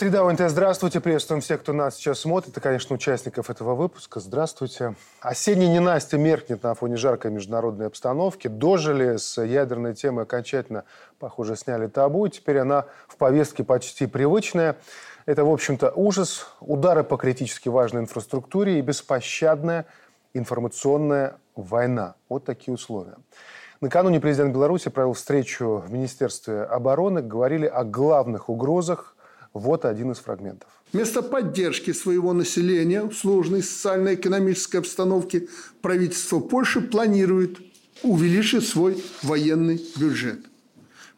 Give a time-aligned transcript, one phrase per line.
[0.00, 0.98] Среда ОНТ, здравствуйте.
[0.98, 4.18] Приветствуем всех, кто нас сейчас смотрит, и, конечно, участников этого выпуска.
[4.18, 4.94] Здравствуйте.
[5.20, 8.48] Осенняя ненастье меркнет на фоне жаркой международной обстановки.
[8.48, 10.84] Дожили с ядерной темой окончательно,
[11.18, 12.26] похоже, сняли табу.
[12.28, 14.78] Теперь она в повестке почти привычная.
[15.26, 19.84] Это, в общем-то, ужас, удары по критически важной инфраструктуре и беспощадная
[20.32, 22.14] информационная война.
[22.30, 23.16] Вот такие условия.
[23.82, 27.20] Накануне президент Беларуси провел встречу в Министерстве обороны.
[27.20, 29.14] Говорили о главных угрозах
[29.52, 30.68] вот один из фрагментов.
[30.92, 35.48] Вместо поддержки своего населения в сложной социально-экономической обстановке
[35.82, 37.58] правительство Польши планирует
[38.02, 40.40] увеличить свой военный бюджет.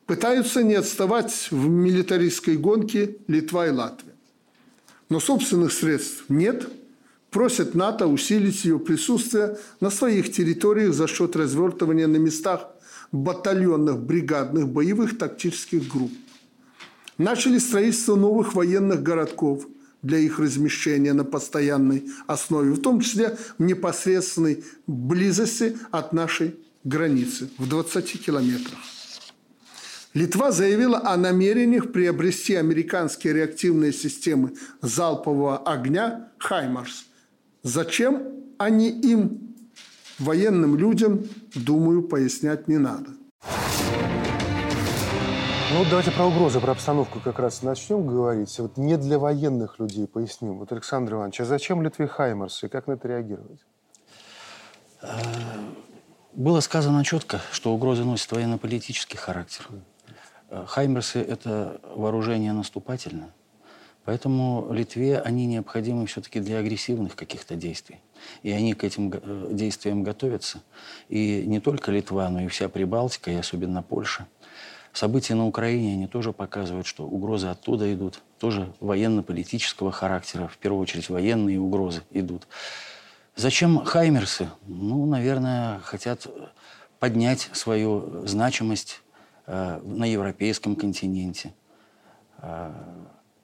[0.06, 4.12] Пытаются не отставать в милитаристской гонке Литва и Латвия.
[5.08, 6.68] Но собственных средств нет.
[7.30, 12.68] Просят НАТО усилить ее присутствие на своих территориях за счет развертывания на местах
[13.10, 16.12] батальонных, бригадных, боевых тактических групп.
[17.18, 19.66] Начали строительство новых военных городков
[20.02, 27.50] для их размещения на постоянной основе, в том числе в непосредственной близости от нашей границы,
[27.58, 28.78] в 20 километрах.
[30.14, 37.06] Литва заявила о намерениях приобрести американские реактивные системы залпового огня «Хаймарс».
[37.62, 38.22] Зачем
[38.58, 39.54] они им,
[40.18, 43.10] военным людям, думаю, пояснять не надо.
[45.74, 48.58] Ну, давайте про угрозы, про обстановку как раз начнем говорить.
[48.58, 50.58] Вот не для военных людей поясним.
[50.58, 53.60] Вот, Александр Иванович, а зачем Литве Хаймерс и как на это реагировать?
[55.00, 55.08] Э,
[56.34, 59.66] было сказано четко, что угрозы носят военно-политический характер.
[60.50, 63.34] Э, Хаймерсы– это вооружение наступательное.
[64.04, 68.00] Поэтому Литве они необходимы все-таки для агрессивных каких-то действий.
[68.42, 70.60] И они к этим э, действиям готовятся.
[71.08, 74.28] И не только Литва, но и вся Прибалтика, и особенно Польша–
[74.92, 78.20] События на Украине, они тоже показывают, что угрозы оттуда идут.
[78.38, 82.46] Тоже военно-политического характера, в первую очередь военные угрозы идут.
[83.34, 84.50] Зачем Хаймерсы?
[84.66, 86.26] Ну, наверное, хотят
[86.98, 89.00] поднять свою значимость
[89.46, 91.54] э, на европейском континенте.
[92.38, 92.72] Э,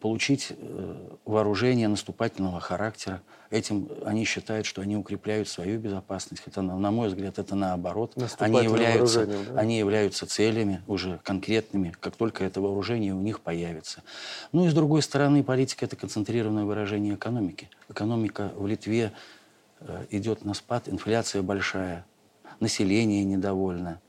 [0.00, 3.20] получить э, вооружение наступательного характера.
[3.50, 6.42] Этим они считают, что они укрепляют свою безопасность.
[6.44, 8.14] Хотя, на мой взгляд, это наоборот.
[8.38, 9.60] Они являются, да?
[9.60, 14.02] они являются целями уже конкретными, как только это вооружение у них появится.
[14.52, 17.68] Ну и с другой стороны, политика– это концентрированное выражение экономики.
[17.88, 19.12] Экономика в Литве
[19.80, 22.06] э, идет на спад, инфляция большая,
[22.60, 24.00] население недовольно–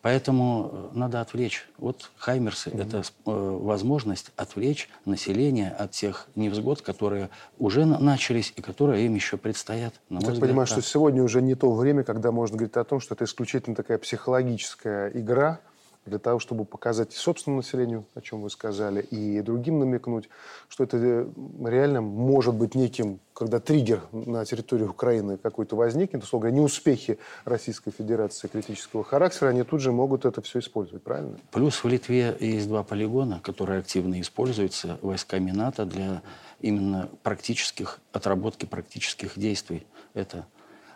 [0.00, 1.68] Поэтому э, надо отвлечь.
[1.76, 8.62] Вот Хаймерсы mm-hmm.– это э, возможность отвлечь население от тех невзгод, которые уже начались и
[8.62, 9.94] которые им еще предстоят.
[10.08, 10.78] На Я понимаю, так.
[10.78, 13.98] что сегодня уже не то время, когда можно говорить о том, что это исключительно такая
[13.98, 15.60] психологическая игра,
[16.08, 20.28] для того, чтобы показать собственному населению, о чем вы сказали, и другим намекнуть,
[20.68, 21.26] что это э,
[21.64, 27.92] реально может быть неким, когда триггер на территории Украины какой-то возникнет, условно говоря, неуспехи Российской
[27.92, 31.38] Федерации критического характера, они тут же могут это все использовать, правильно?
[31.52, 36.22] Плюс в Литве есть два полигона, которые активно используются войсками НАТО для
[36.60, 39.86] именно практических, отработки практических действий.
[40.14, 40.46] Это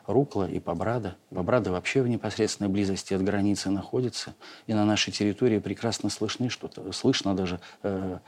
[0.07, 1.17] Рукла и Побрада.
[1.31, 4.35] Побрада вообще в непосредственной близости от границы находится.
[4.67, 6.93] И на нашей территории прекрасно слышны что-то.
[6.93, 8.19] Слышно даже, э,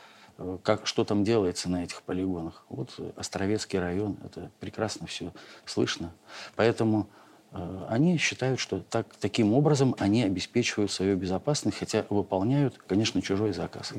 [0.63, 2.65] как, что там делается на этих полигонах.
[2.69, 5.33] Вот Островецкий район, это прекрасно все
[5.65, 6.13] слышно.
[6.57, 7.09] Поэтому
[7.53, 13.53] э, они считают, что так, таким образом они обеспечивают свою безопасность, хотя выполняют, конечно, чужой
[13.53, 13.93] заказ.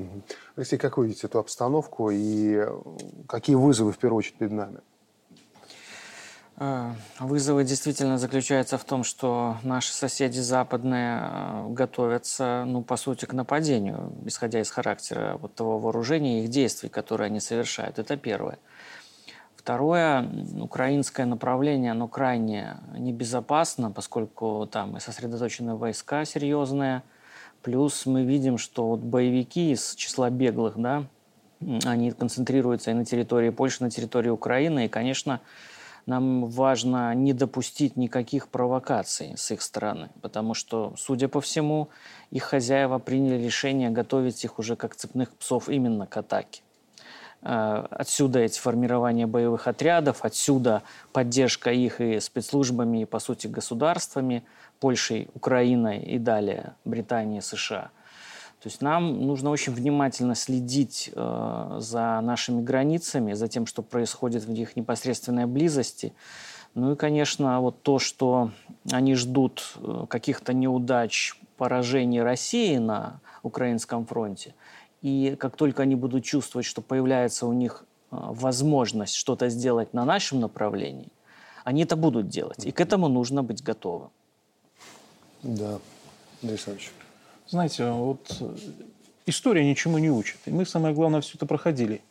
[0.56, 2.68] Алексей, как вы видите эту обстановку и э,
[3.28, 4.80] какие вызовы в первую очередь перед нами?
[6.58, 13.26] Э, вызовы действительно заключаются в том, что наши соседи западные э, готовятся, ну, по сути,
[13.26, 18.00] к нападению, исходя из характера вот того вооружения и их действий, которые они совершают.
[18.00, 18.58] Это первое.
[19.58, 20.30] Второе,
[20.62, 27.02] украинское направление, оно крайне небезопасно, поскольку там и сосредоточены войска серьезные.
[27.64, 31.06] Плюс мы видим, что вот боевики из числа беглых, да,
[31.84, 34.86] они концентрируются и на территории Польши, и на территории Украины.
[34.86, 35.42] И, конечно,
[36.06, 41.90] нам важно не допустить никаких провокаций с их стороны, потому что, судя по всему,
[42.32, 46.62] их хозяева приняли решение готовить их уже как цепных псов именно к атаке.
[47.42, 54.44] Э, отсюда эти формирования боевых отрядов, отсюда поддержка их и спецслужбами, и, по сути, государствами,
[54.80, 57.90] Польшей, Украиной и далее Британией, США–
[58.66, 64.44] то есть нам нужно очень внимательно следить э, за нашими границами, за тем, что происходит
[64.46, 66.14] в их непосредственной близости.
[66.74, 68.50] Ну и, конечно, вот то, что
[68.92, 74.56] они ждут э, каких-то неудач, поражений России на украинском фронте,
[75.04, 80.06] И как только они будут чувствовать, что появляется у них а, возможность что-то сделать на
[80.06, 81.10] нашем направлении,
[81.66, 82.66] они это будут делать.
[82.66, 84.10] И к этому нужно быть готовым.
[85.44, 85.78] Да,
[86.42, 86.92] Андрей Александрович.
[87.48, 88.56] Знаете, вот э,
[89.26, 90.40] история ничему не учит.
[90.46, 92.02] И мы, самое главное, все это проходили.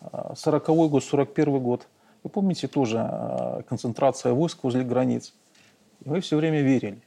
[0.00, 1.86] 40-й год, 41 год.
[2.24, 5.32] Вы помните тоже а, концентрация войск возле границ.
[6.04, 7.00] И мы все время верили.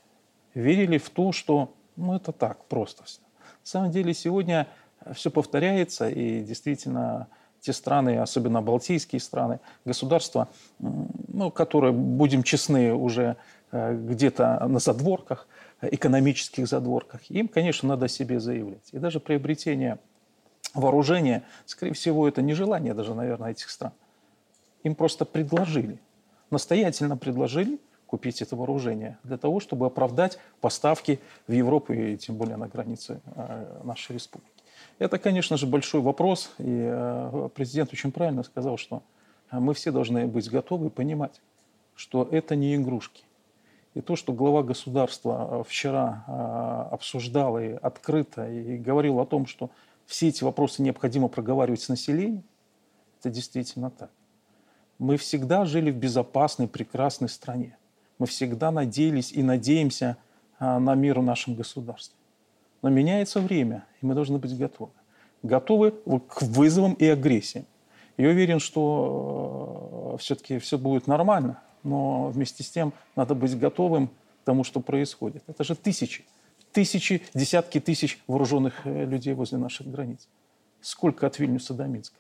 [0.54, 3.20] Верили в то, что ну, это так, просто все.
[3.40, 4.68] На самом деле сегодня
[5.14, 7.28] все повторяется, и действительно
[7.62, 10.48] те страны, особенно балтийские страны, государства,
[10.80, 13.38] ну, которые, будем честны, уже
[13.72, 15.48] э, где-то на задворках,
[15.82, 18.90] экономических задворках, им, конечно, надо себе заявлять.
[18.92, 20.00] И даже приобретение
[20.74, 23.94] вооружения, скорее всего, это не желание даже, наверное, этих стран.
[24.84, 26.00] Им просто предложили,
[26.52, 32.58] настоятельно предложили купить это вооружение для того, чтобы оправдать поставки в Европу и тем более
[32.58, 34.52] на границе э, нашей республики.
[35.00, 39.02] Это, конечно же, большой вопрос, и э, президент очень правильно сказал, что
[39.52, 41.42] мы все должны быть готовы понимать,
[41.96, 43.24] что это не игрушки.
[43.96, 49.72] И то, что глава государства э, вчера обсуждал и открыто, и говорил о том, что
[50.06, 52.44] все эти вопросы необходимо проговаривать с населением,
[53.20, 54.12] это действительно так.
[55.00, 57.78] Мы всегда жили в безопасной, прекрасной стране.
[58.20, 60.18] Мы всегда надеялись и надеемся
[60.60, 62.16] а, на мир в нашем государстве.
[62.82, 64.92] Но меняется время, и мы должны быть готовы.
[65.44, 67.66] Готовы к вызовам и агрессии.
[68.18, 74.08] Я уверен, что э, все-таки все будет нормально, но вместе с тем надо быть готовым
[74.08, 74.12] к
[74.44, 75.44] тому, что происходит.
[75.48, 76.26] Это же тысячи,
[76.74, 80.28] тысячи, десятки тысяч вооруженных э, людей возле наших границ.
[80.82, 82.18] Сколько от Вильнюса до Минска?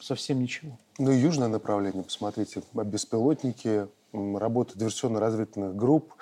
[0.00, 0.76] Совсем ничего.
[0.98, 6.14] Ну и южное направление, посмотрите, беспилотники, работа диверсионно-разведывательных групп,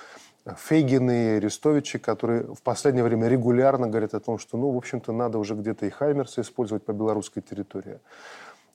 [0.45, 5.39] Фейгины, Арестовичи, которые в последнее время регулярно говорят о том, что, ну, в общем-то, надо
[5.39, 7.99] уже где-то и Хаймерсы использовать по белорусской территории.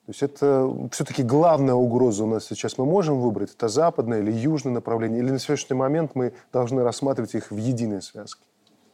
[0.06, 2.78] То есть это все-таки главная угроза у нас сейчас.
[2.78, 7.36] Мы можем выбрать, это западное или южное направление, или на сегодняшний момент мы должны рассматривать
[7.36, 8.42] их в единой связке?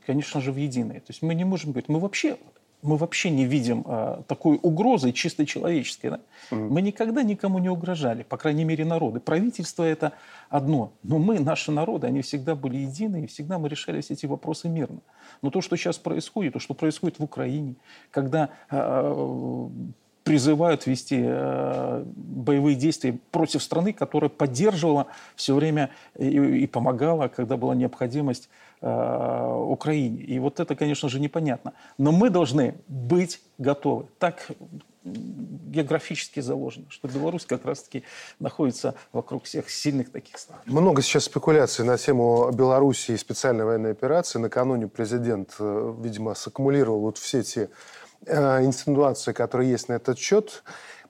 [0.05, 0.99] конечно же, в единой.
[0.99, 2.37] То есть мы не можем говорить, мы вообще
[2.81, 6.11] мы вообще не видим э, такой угрозы чисто человеческой.
[6.11, 6.19] Да?
[6.51, 6.69] Mm-hmm.
[6.69, 9.19] Мы никогда никому не угрожали, по крайней мере, народы.
[9.19, 10.11] Правительство это
[10.49, 14.27] одно, но мы, наши народы, они всегда были едины, и всегда мы решали все эти
[14.27, 14.99] вопросы мирно.
[15.41, 17.75] Но то, что сейчас происходит, то, что происходит в Украине,
[18.11, 19.69] когда э,
[20.25, 25.07] призывают вести э, боевые действия против страны, которая поддерживала
[25.37, 28.49] все время и, помогала, когда была необходимость
[28.81, 30.21] Э, Украине.
[30.21, 31.73] И вот это, конечно же, непонятно.
[31.97, 34.05] Но мы должны быть готовы.
[34.19, 34.51] Так
[35.03, 38.03] географически заложено, что Беларусь как раз-таки
[38.39, 40.59] находится вокруг всех сильных таких стран.
[40.65, 44.37] Много сейчас спекуляций на тему Беларуси и специальной военной операции.
[44.37, 47.69] Накануне президент, э, видимо, саккумулировал вот все те
[48.27, 50.63] инсинуации, которые есть на этот счет.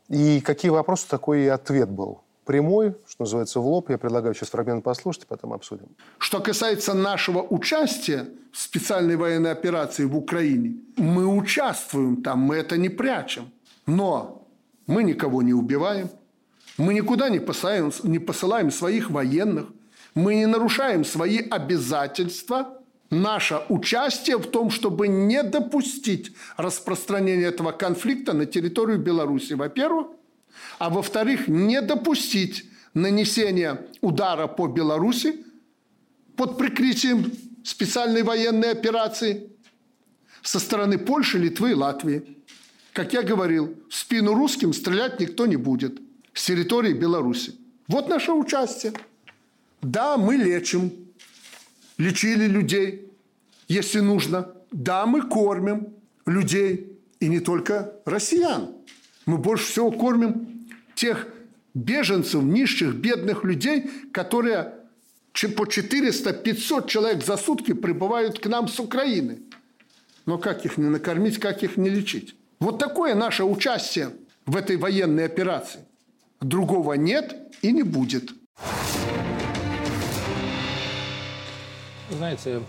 [0.09, 3.89] И какие вопросы, такой и ответ был прямой, что называется, в лоб.
[3.89, 5.87] Я предлагаю сейчас фрагмент послушать, и потом обсудим.
[6.19, 12.77] Что касается нашего участия в специальной военной операции в Украине, мы участвуем там, мы это
[12.77, 13.51] не прячем.
[13.87, 14.47] Но
[14.87, 16.09] мы никого не убиваем,
[16.77, 19.65] мы никуда не посылаем, не посылаем своих военных,
[20.13, 22.79] мы не нарушаем свои обязательства.
[23.09, 30.07] Наше участие в том, чтобы не допустить распространения этого конфликта на территорию Беларуси, во-первых,
[30.79, 35.45] а во-вторых, не допустить нанесения удара по Беларуси
[36.35, 37.31] под прикрытием
[37.63, 39.49] специальной военной операции
[40.41, 42.37] со стороны Польши, Литвы и Латвии.
[42.93, 45.99] Как я говорил, в спину русским стрелять никто не будет
[46.33, 47.55] с территории Беларуси.
[47.87, 48.93] Вот наше участие.
[49.81, 51.04] Да, мы лечим,
[51.97, 53.11] лечили людей,
[53.67, 54.51] если нужно.
[54.71, 55.93] Да, мы кормим
[56.25, 58.69] людей, и не только россиян.
[59.25, 61.27] Мы больше всего кормим тех
[61.73, 64.73] беженцев, нищих, бедных людей, которые
[65.33, 69.39] по 400-500 человек за сутки прибывают к нам с Украины.
[70.25, 72.35] Но как их не накормить, как их не лечить?
[72.59, 74.11] Вот такое наше участие
[74.45, 75.81] в этой военной операции.
[76.39, 78.31] Другого нет и не будет.
[82.09, 82.61] Знаете,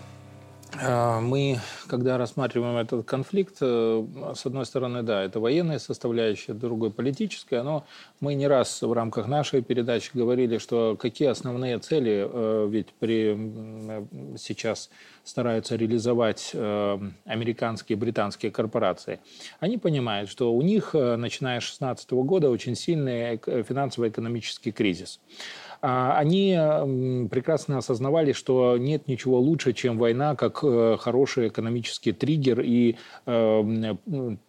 [0.81, 6.91] а, мы, когда рассматриваем этот конфликт, э, с одной стороны, да, это военная составляющая, другой
[6.91, 7.85] политическая, но
[8.19, 13.37] мы не раз в рамках нашей передачи говорили, что какие основные цели э, ведь при,
[14.37, 14.89] сейчас
[15.23, 19.19] стараются реализовать э, американские и британские корпорации.
[19.59, 25.19] Они понимают, что у них, начиная с 2016 года, очень сильный финансово-экономический кризис.
[25.81, 26.57] А, они
[27.29, 33.95] прекрасно осознавали, что нет ничего лучше, чем война, как э, хороший экономический триггер и э,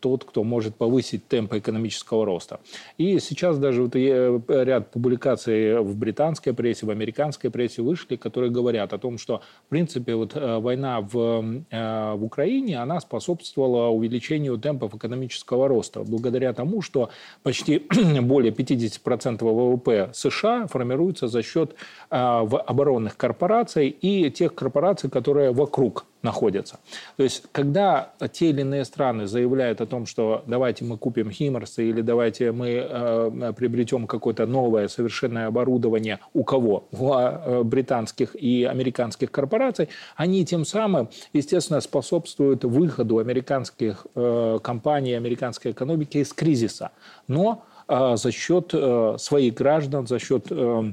[0.01, 2.61] тот, кто может повысить темпы экономического роста.
[2.97, 8.93] И сейчас даже вот ряд публикаций в британской прессе, в американской прессе вышли, которые говорят
[8.93, 14.95] о том, что, в принципе, вот э, война в, в Украине, она способствовала увеличению темпов
[14.95, 17.11] экономического роста, благодаря тому, что
[17.43, 17.87] почти
[18.21, 21.75] более 50% ВВП США формируется за счет
[22.11, 26.79] а, оборонных корпораций и тех корпораций, которые вокруг находятся.
[27.17, 31.89] То есть, когда те или иные страны заявляют о том, что давайте мы купим Химмерсы
[31.89, 36.89] или давайте мы э, приобретем какое-то новое совершенное оборудование у кого?
[36.91, 45.15] У э, британских и американских корпораций, они тем самым, естественно, способствуют выходу американских э, компаний,
[45.15, 46.91] американской экономики из кризиса.
[47.29, 50.93] Но э, за счет э, своих граждан, за счет э,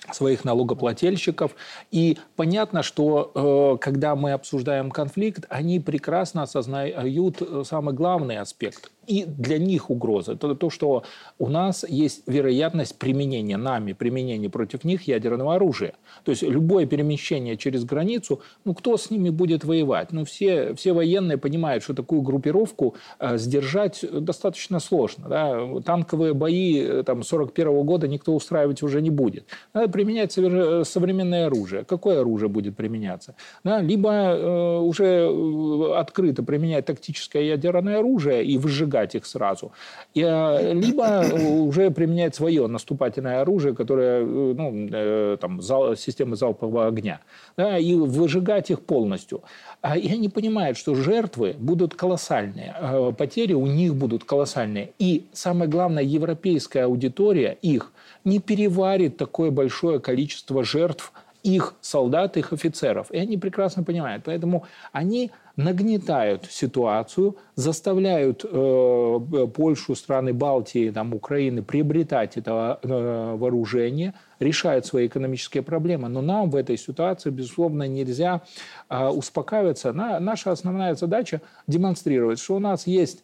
[0.11, 1.55] своих налогоплательщиков.
[1.91, 8.91] И понятно, что э, когда мы обсуждаем конфликт, они прекрасно осознают э, самый главный аспект
[9.07, 10.33] и для них угроза.
[10.33, 11.03] Это то, что
[11.39, 15.93] у нас есть вероятность применения нами, применения против них ядерного оружия.
[16.23, 20.11] То есть любое перемещение через границу, ну кто с ними будет воевать?
[20.11, 25.27] Ну все, все военные понимают, что такую группировку э, сдержать достаточно сложно.
[25.27, 25.81] Да?
[25.81, 29.45] Танковые бои э, там, 41 года никто устраивать уже не будет.
[29.73, 30.85] Надо применять совер...
[30.85, 31.83] современное оружие.
[31.83, 33.35] Какое оружие будет применяться?
[33.63, 33.81] Да?
[33.81, 39.71] Либо э, уже э, открыто применять тактическое ядерное оружие и выжигать их сразу.
[40.15, 41.23] И, э, либо
[41.61, 47.19] уже применять свое наступательное оружие, которое, э, ну, э, там, зал, системы залпового огня,
[47.57, 49.41] да, и выжигать их полностью.
[49.81, 52.75] А, и они понимают, что жертвы будут колоссальные,
[53.17, 54.91] потери у них будут колоссальные.
[54.99, 57.91] И самое главное, европейская аудитория их
[58.23, 61.11] не переварит такое большое количество жертв
[61.43, 63.11] их солдат, их офицеров.
[63.11, 64.23] И они прекрасно понимают.
[64.25, 74.13] Поэтому они нагнетают ситуацию, заставляют э, Польшу, страны Балтии, там, Украины приобретать это э, вооружение,
[74.39, 76.09] решают свои экономические проблемы.
[76.09, 78.41] Но нам в этой ситуации, безусловно, нельзя
[78.89, 79.93] э, успокаиваться.
[79.93, 83.23] На, наша основная задача демонстрировать, что у нас есть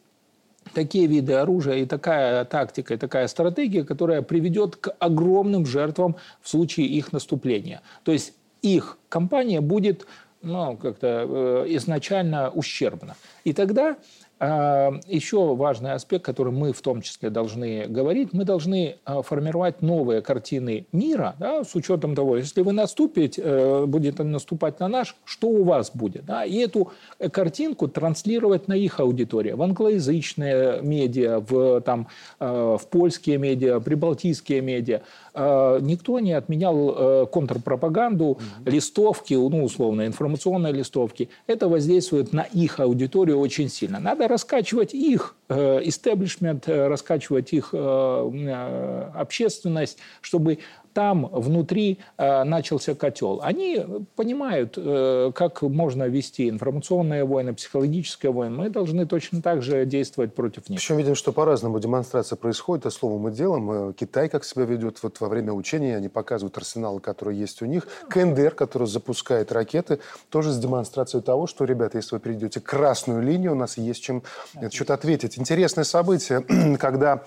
[0.78, 6.50] такие виды оружия и такая тактика, и такая стратегия, которая приведет к огромным жертвам в
[6.50, 7.82] случае их наступления.
[8.04, 10.06] То есть их компания будет
[10.44, 13.16] ну, как-то э, изначально ущербно.
[13.44, 13.98] И тогда
[14.40, 20.22] еще важный аспект, который мы в том числе должны говорить, мы должны а, формировать новые
[20.22, 25.48] картины мира, да, с учетом того, если вы наступите, э, будете наступать на наш, что
[25.48, 26.26] у вас будет.
[26.26, 26.92] Да, и эту
[27.32, 32.08] картинку транслировать на их аудиторию, в англоязычные медиа, в, там,
[32.40, 35.02] э, в польские медиа, прибалтийские медиа.
[35.38, 41.30] Э, никто не отменял контрпропаганду, листовки, ну, условно, информационные листовки.
[41.46, 44.00] Это воздействует на их аудиторию очень сильно.
[44.00, 50.60] Надо раскачивать их истеблишмент, раскачивать их э, общественность, чтобы
[50.98, 53.40] там внутри э, начался котел.
[53.44, 53.86] Они
[54.16, 58.58] понимают, э, как можно вести информационные войны, психологические войны.
[58.58, 60.80] Мы должны точно так же действовать против них.
[60.80, 63.90] Причем видим, что по-разному демонстрация происходит, а словом и делом.
[63.90, 67.68] Э, Китай как себя ведет вот во время учения, они показывают арсеналы, которые есть у
[67.68, 67.88] них.
[68.10, 70.00] КНДР, который запускает ракеты,
[70.30, 74.24] тоже с демонстрацией того, что, ребята, если вы перейдете красную линию, у нас есть чем
[74.72, 75.38] что-то ответить.
[75.38, 76.42] Интересное событие,
[76.80, 77.22] когда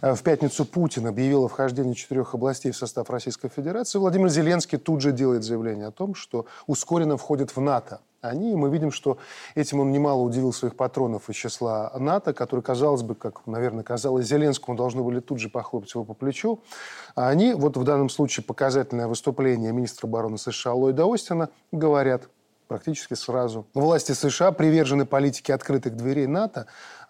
[0.00, 5.00] в пятницу Путин объявил о вхождении четырех областей в состав Российской Федерации, Владимир Зеленский тут
[5.00, 8.00] же делает заявление о том, что ускоренно входит в НАТО.
[8.20, 9.16] Они, мы видим, что
[9.54, 14.26] этим он немало удивил своих патронов из числа НАТО, которые, казалось бы, как, наверное, казалось
[14.26, 16.60] Зеленскому, должны были тут же похлопать его по плечу.
[17.14, 22.28] А они, вот в данном случае показательное выступление министра обороны США Ллойда Остина, говорят
[22.68, 23.64] практически сразу.
[23.72, 26.66] Власти США привержены политике открытых дверей НАТО,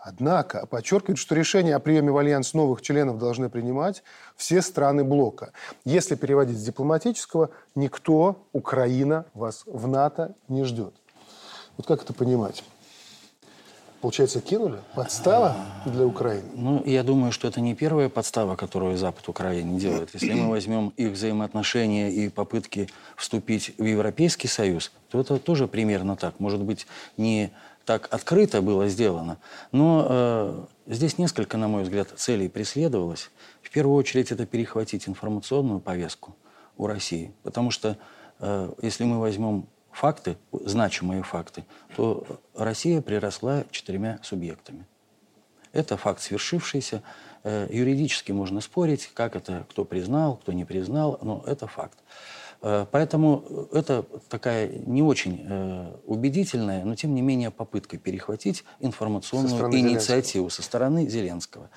[0.08, 4.04] Однако подчеркивает, что решение о приеме в альянс новых членов должны принимать
[4.36, 5.50] все страны блока.
[5.84, 10.94] Если переводить с дипломатического, никто, Украина, вас в НАТО не ждет.
[11.76, 12.62] Вот как это понимать?
[14.00, 14.78] Получается, кинули?
[14.94, 16.44] Подстава для Украины?
[16.54, 20.10] Ну, я думаю, что это не первая подстава, которую Запад Украине делает.
[20.14, 26.14] Если мы возьмем их взаимоотношения и попытки вступить в Европейский Союз, то это тоже примерно
[26.14, 26.38] так.
[26.38, 26.86] Может быть,
[27.16, 27.50] не
[27.86, 29.38] так открыто было сделано.
[29.72, 33.30] Но э, здесь несколько, на мой взгляд, целей преследовалось.
[33.62, 36.36] В первую очередь это перехватить информационную повестку
[36.76, 37.32] у России.
[37.44, 37.96] Потому что
[38.40, 41.64] э, если мы возьмем факты, значимые факты,
[41.94, 44.84] то Россия приросла четырьмя субъектами.
[45.72, 47.02] Это факт свершившийся.
[47.44, 51.98] Э, юридически можно спорить, как это, кто признал, кто не признал, но это факт.
[52.62, 59.70] Э, поэтому это такая не очень э, убедительная, но тем не менее попытка перехватить информационную
[59.70, 60.50] со инициативу Зеленского.
[60.50, 61.70] со стороны Зеленского.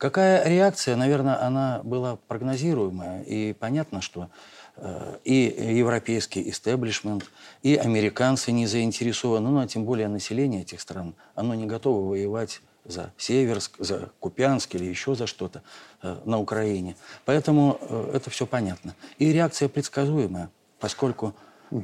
[0.00, 3.22] Какая реакция, наверное, она была прогнозируемая.
[3.22, 4.30] И понятно, что
[4.76, 7.24] э, и европейский истеблишмент,
[7.62, 12.62] и американцы не заинтересованы, ну, а тем более население этих стран, оно не готово воевать
[12.90, 15.62] за Северск, за Купянск или еще за что-то
[16.02, 16.96] э, на Украине.
[17.24, 18.94] Поэтому э, это все понятно.
[19.18, 21.34] И реакция предсказуемая, поскольку
[21.70, 21.76] э,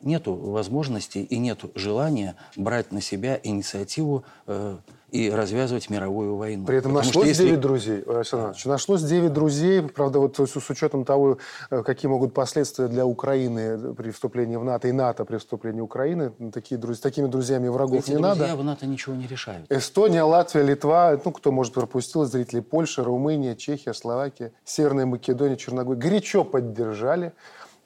[0.00, 4.24] нету возможности и нету желания брать на себя инициативу
[5.10, 6.66] и развязывать мировую войну.
[6.66, 7.44] При этом Потому нашлось если...
[7.44, 11.38] 9 друзей, Александр нашлось 9 друзей, правда, вот с, с учетом того,
[11.70, 16.32] э, какие могут последствия для Украины при вступлении в НАТО и НАТО при вступлении Украины,
[16.52, 18.56] такие, друзья, такими друзьями врагов Эти не друзья надо.
[18.56, 19.70] в НАТО ничего не решают.
[19.70, 25.98] Эстония, Латвия, Литва, ну, кто, может, пропустил, зрители Польша, Румыния, Чехия, Словакия, Северная Македония, Черногория
[25.98, 27.32] горячо поддержали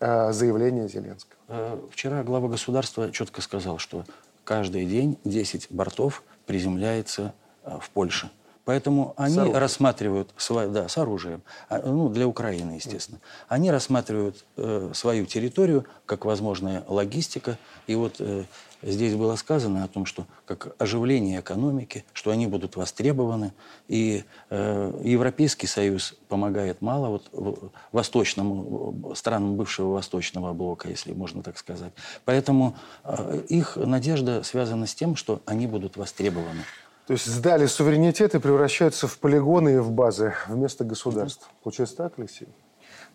[0.00, 1.38] э, заявление Зеленского.
[1.48, 4.04] Э, вчера глава государства четко сказал, что
[4.44, 7.32] каждый день 10 бортов приземляется
[7.64, 8.30] э, в Польше.
[8.64, 13.18] Поэтому они с рассматривают свое, да, с оружием, а, ну, для Украины, естественно.
[13.48, 17.58] Они рассматривают э, свою территорию как возможная логистика.
[17.88, 18.44] И вот э,
[18.82, 23.52] здесь было сказано о том, что как оживление экономики, что они будут востребованы.
[23.88, 31.58] И э, Европейский Союз помогает мало вот, восточному, странам бывшего Восточного блока, если можно так
[31.58, 31.92] сказать.
[32.24, 36.62] Поэтому э, их надежда связана с тем, что они будут востребованы.
[37.06, 41.50] То есть сдали суверенитет и превращаются в полигоны и в базы вместо государств.
[41.62, 42.48] Получается так, Алексей?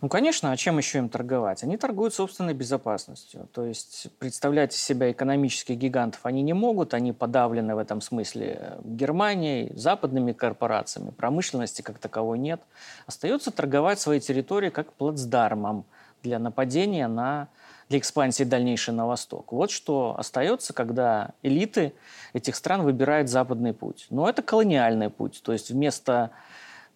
[0.01, 1.63] Ну, конечно, а чем еще им торговать?
[1.63, 3.47] Они торгуют собственной безопасностью.
[3.51, 8.77] То есть представлять из себя экономических гигантов они не могут, они подавлены в этом смысле
[8.83, 12.61] Германией, западными корпорациями, промышленности как таковой нет.
[13.07, 15.85] Остается торговать своей территорией как плацдармом
[16.21, 17.47] для нападения на
[17.89, 19.51] для экспансии дальнейшей на восток.
[19.51, 21.93] Вот что остается, когда элиты
[22.33, 24.07] этих стран выбирают западный путь.
[24.09, 25.41] Но это колониальный путь.
[25.43, 26.31] То есть вместо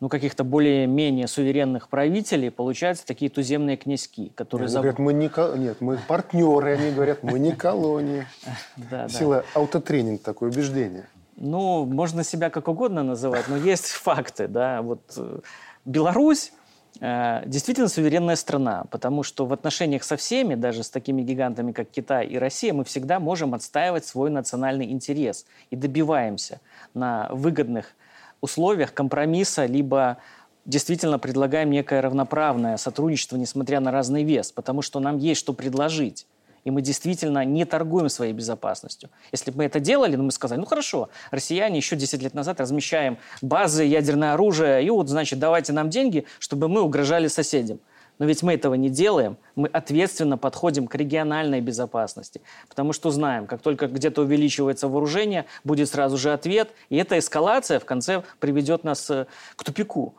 [0.02, 4.66] ну, каких-то более-менее суверенных правителей получаются такие туземные князьки, которые...
[4.66, 5.32] Они говорят, мы не...
[5.60, 8.28] Нет, мы партнеры, они говорят, мы не колония.
[9.10, 11.08] Сила аутотренинг, такое убеждение.
[11.38, 14.82] Ну, можно себя как угодно называть, но есть факты, да.
[14.82, 15.40] Вот э,
[15.86, 16.52] Беларусь
[17.00, 22.28] действительно суверенная страна, потому что в отношениях со всеми, даже с такими гигантами, как Китай
[22.28, 26.60] и Россия, мы всегда можем отстаивать свой национальный интерес и добиваемся
[26.94, 27.96] на выгодных
[28.42, 30.18] условиях компромисса, либо
[30.66, 36.28] действительно предлагаем некое равноправное сотрудничество, несмотря на разный вес, потому что нам есть что предложить
[36.64, 39.10] и мы действительно не торгуем своей безопасностью.
[39.32, 42.60] Если бы мы это делали, ну, мы сказали, ну хорошо, россияне еще 10 лет назад
[42.60, 47.80] размещаем базы, ядерное оружие, и вот, значит, давайте нам деньги, чтобы мы угрожали соседям.
[48.20, 53.48] Но ведь мы этого не делаем, мы ответственно подходим к региональной безопасности, потому что знаем,
[53.48, 58.84] как только где-то увеличивается вооружение, будет сразу же ответ, и эта эскалация в конце приведет
[58.84, 60.14] нас э, к тупику.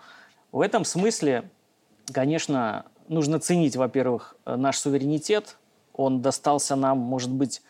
[0.51, 1.49] В этом смысле,
[2.13, 5.57] конечно, нужно ценить, во-первых, э, наш суверенитет,
[5.95, 7.63] он достался нам, может быть,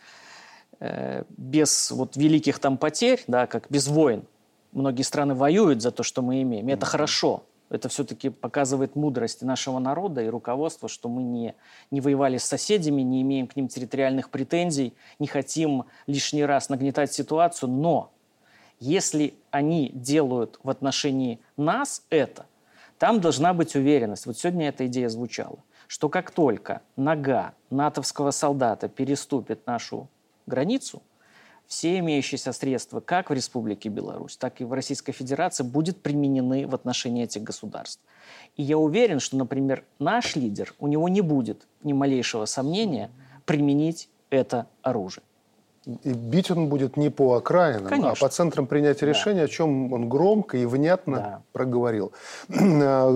[0.81, 4.25] э, без вот великих там потерь, да, как без войн.
[4.73, 6.69] Многие страны воюют за то, что мы имеем.
[6.69, 7.45] И это хорошо.
[7.69, 11.55] Это все-таки показывает мудрость нашего народа и руководства, что мы не,
[11.91, 17.13] не воевали с соседями, не имеем к ним территориальных претензий, не хотим лишний раз нагнетать
[17.13, 17.71] ситуацию.
[17.71, 18.13] Но
[18.79, 22.45] если они делают в отношении нас это,
[22.99, 24.27] там должна быть уверенность.
[24.27, 25.59] Вот сегодня эта идея звучала
[25.93, 30.09] что как только нога натовского солдата переступит нашу
[30.47, 31.03] границу,
[31.67, 36.75] все имеющиеся средства как в Республике Беларусь, так и в Российской Федерации будут применены в
[36.75, 38.01] отношении этих государств.
[38.57, 43.11] И я уверен, что, например, наш лидер, у него не будет ни малейшего сомнения
[43.45, 45.25] применить это оружие.
[45.85, 48.13] И бить он будет не по окраинам, а Конечно.
[48.13, 49.45] а по центрам принятия решения, да.
[49.47, 51.43] о чем он громко и внятно да.
[51.53, 52.13] проговорил.
[52.85, 53.11] А,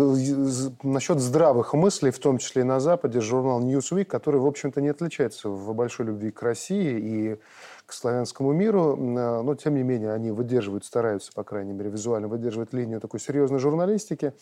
[0.83, 4.89] насчет здравых мыслей, в том числе и на Западе, журнал Newsweek, который, в общем-то, не
[4.89, 7.37] отличается в большой любви к России и
[7.85, 12.29] к славянскому миру, а, но, тем не менее, они выдерживают, стараются, по крайней мере, визуально
[12.29, 14.33] выдерживать линию такой серьезной журналистики.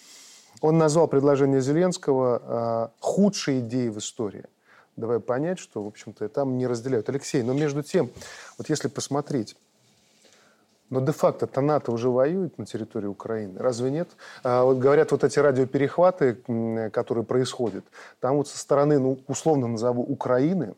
[0.61, 4.45] Он назвал предложение Зеленского худшей идеей в истории
[4.96, 7.09] давая понять, что, в общем-то, там не разделяют.
[7.09, 8.11] Алексей, но между тем,
[8.59, 9.57] вот если посмотреть,
[10.90, 13.59] но де-факто-то НАТО уже воюет на территории Украины.
[13.59, 14.11] Разве нет?
[14.42, 16.35] А, вот говорят, вот эти радиоперехваты,
[16.92, 17.85] которые происходят,
[18.20, 20.74] там вот со стороны, ну, условно назову, Украины,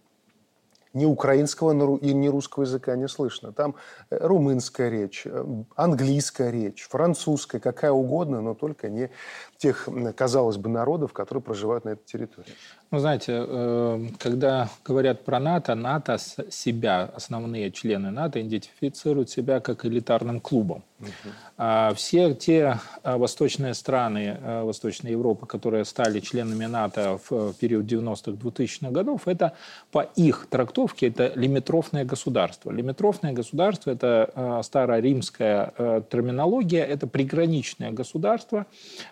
[0.97, 3.53] ни украинского и ни русского языка не слышно.
[3.53, 3.75] Там
[4.09, 9.11] э, румынская речь, э, английская речь, французская, какая угодно, но только не
[9.59, 12.55] тех, казалось бы, народов, которые проживают на этой территории.
[12.93, 19.85] Ну, знаете, э, когда говорят про НАТО, НАТО себя, основные члены НАТО, идентифицируют себя как
[19.85, 20.85] элитарным клубом.
[20.99, 21.95] Угу.
[21.95, 28.33] Все те а, восточные страны а, Восточной Европы, которые стали членами НАТО в период 90-х,
[28.33, 29.53] 2000-х годов, это
[29.91, 32.71] по их трактовке это лимитрофное государство.
[32.71, 38.67] Лимитрофное государство– это старая римская терминология, это приграничное государство,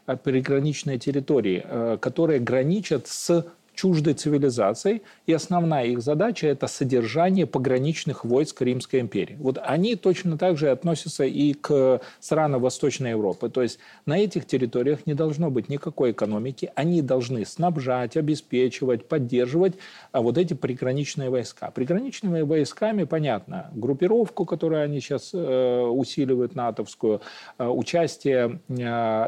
[0.06, 8.62] приграничные территории, которые граничат с чуждой цивилизацией, и основная их задача– это содержание пограничных войск
[8.62, 9.36] Римской империи.
[9.38, 13.48] Вот они точно так же относятся и к странам Восточной Европы.
[13.48, 19.74] То есть на этих территориях не должно быть никакой экономики, они должны снабжать, обеспечивать, поддерживать
[20.12, 21.70] а вот эти приграничные войска.
[21.70, 27.20] Приграничными войсками, понятно, группировку, которую они сейчас э, усиливают, натовскую,
[27.58, 28.74] э, участие э,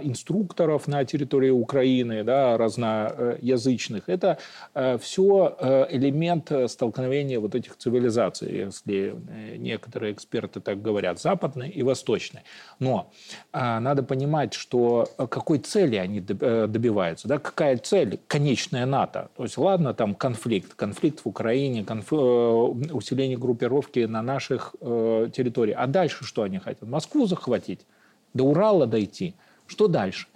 [0.03, 4.09] инструкторов на территории Украины, да, разноязычных.
[4.09, 4.36] Это
[4.75, 11.69] э, все э, элемент столкновения вот этих цивилизаций, если э, некоторые эксперты так говорят, западной
[11.69, 12.43] и восточной.
[12.79, 13.11] Но
[13.53, 19.31] надо понимать, что какой цели они добиваются, да, какая цель, конечная НАТО.
[19.37, 22.13] То есть, ладно, там конфликт, конфликт в Украине, конф...
[22.13, 25.79] усиление группировки на наших территориях.
[25.81, 26.89] А дальше что они хотят?
[26.89, 27.87] Москву захватить,
[28.35, 29.35] до Урала дойти.
[29.67, 30.29] Что дальше?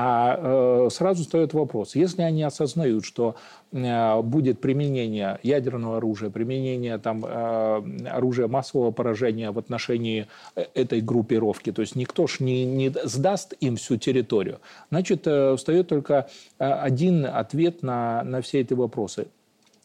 [0.00, 3.34] А э, сразу встает вопрос, если они осознают, что
[3.72, 11.00] э, будет применение ядерного оружия, применение там, э, оружия массового поражения в отношении э, этой
[11.00, 14.60] группировки, то есть никто ж не, не сдаст им всю территорию,
[14.92, 16.28] значит, э, встает только
[16.60, 19.26] э, один ответ на, на все эти вопросы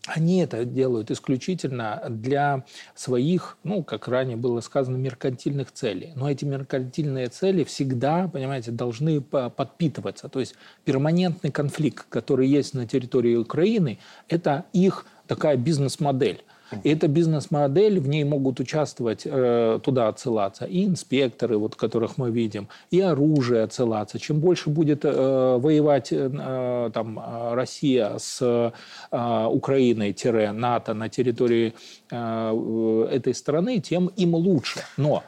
[0.06, 6.12] они это делают исключительно для своих, ну, как ранее было сказано, меркантильных целей.
[6.16, 10.28] Но эти меркантильные цели всегда, понимаете, должны подпитываться.
[10.28, 16.44] То есть перманентный конфликт, который есть на территории Украины, это их такая бизнес-модель.
[16.84, 22.32] И эта бизнес-модель, в ней могут участвовать, э, туда отсылаться и инспекторы, вот, которых мы
[22.32, 24.20] видим, и оружие отсылаться.
[24.20, 27.20] Чем больше будет э, воевать э, там,
[27.54, 28.72] Россия с э,
[29.48, 31.74] Украиной-НАТО на территории
[32.10, 34.82] этой страны, тем им лучше.
[34.98, 35.24] Но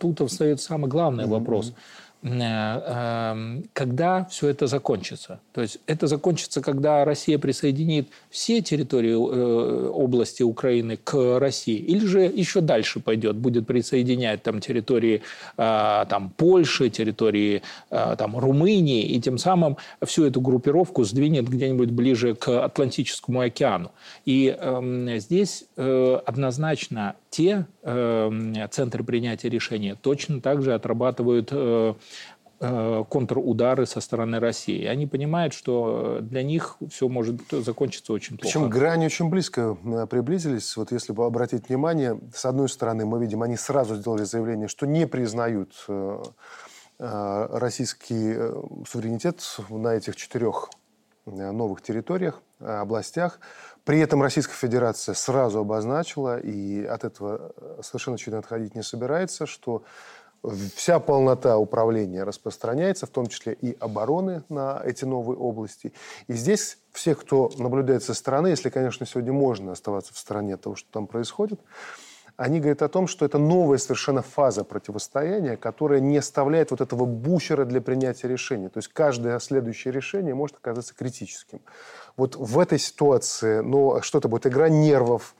[0.00, 1.70] тут встает самый главный вопрос.
[1.70, 5.40] Mm-hmm когда все это закончится.
[5.52, 12.06] То есть это закончится, когда Россия присоединит все территории э, области Украины к России, или
[12.06, 15.20] же еще дальше пойдет, будет присоединять там территории
[15.58, 17.60] э, там, Польши, территории
[17.90, 23.90] там, Румынии, и тем самым всю эту группировку сдвинет где-нибудь ближе к Атлантическому океану.
[24.24, 31.54] И э, здесь э, однозначно те э, центры принятия решения точно так же отрабатывают э,
[31.54, 31.94] э,
[32.58, 34.84] контрудары со стороны России.
[34.86, 38.58] Они понимают, что для них все может закончиться очень плохо.
[38.58, 40.76] Причем грани очень близко э, приблизились.
[40.76, 44.86] Вот если бы обратить внимание, с одной стороны, мы видим, они сразу сделали заявление, что
[44.86, 46.22] не признают э,
[46.98, 48.34] российский
[48.86, 50.70] суверенитет на этих четырех
[51.26, 53.40] новых территориях, областях.
[53.84, 59.84] При этом Российская Федерация сразу обозначила, и от этого совершенно очевидно отходить не собирается, что
[60.74, 65.92] вся полнота управления распространяется, в том числе и обороны на эти новые области.
[66.26, 70.62] И здесь все, кто наблюдает со стороны, если, конечно, сегодня можно оставаться в стороне от
[70.62, 71.60] того, что там происходит,
[72.36, 77.04] они говорят о том, что это новая совершенно фаза противостояния, которая не оставляет вот этого
[77.04, 78.68] бушера для принятия решений.
[78.68, 81.60] То есть каждое следующее решение может оказаться критическим.
[82.16, 84.48] Вот в этой ситуации, ну, что это будет?
[84.48, 85.36] Игра нервов,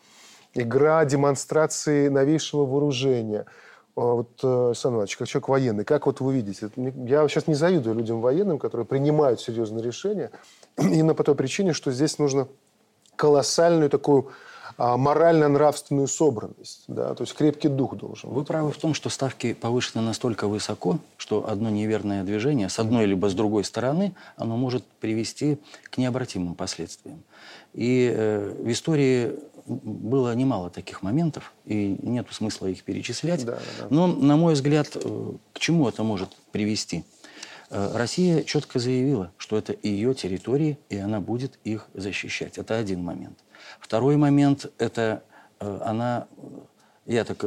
[0.54, 3.46] игра демонстрации новейшего вооружения.
[3.96, 6.68] А вот, э, Александр Иванович, как человек военный, как вот вы видите?
[6.76, 10.30] Я сейчас не завидую людям военным, которые принимают серьезные решения,
[10.76, 12.48] именно по той причине, что здесь нужно
[13.16, 14.30] колоссальную такую
[14.76, 16.84] а, морально-нравственную собранность.
[16.88, 17.14] Да?
[17.14, 21.48] То есть крепкий дух должен Вы правы в том, что ставки повышены настолько высоко, что
[21.48, 27.22] одно неверное движение с одной либо с другой стороны, оно может привести к необратимым последствиям.
[27.72, 33.44] И э, в истории было немало таких моментов, и нет смысла их перечислять.
[33.44, 33.86] Да, да.
[33.90, 37.04] Но, на мой взгляд, э, к чему это может привести?
[37.70, 42.58] Э, Россия четко заявила, что это ее территории, и она будет их защищать.
[42.58, 43.38] Это один момент.
[43.80, 45.22] Второй момент– это
[45.60, 46.26] э, она,
[47.06, 47.44] я так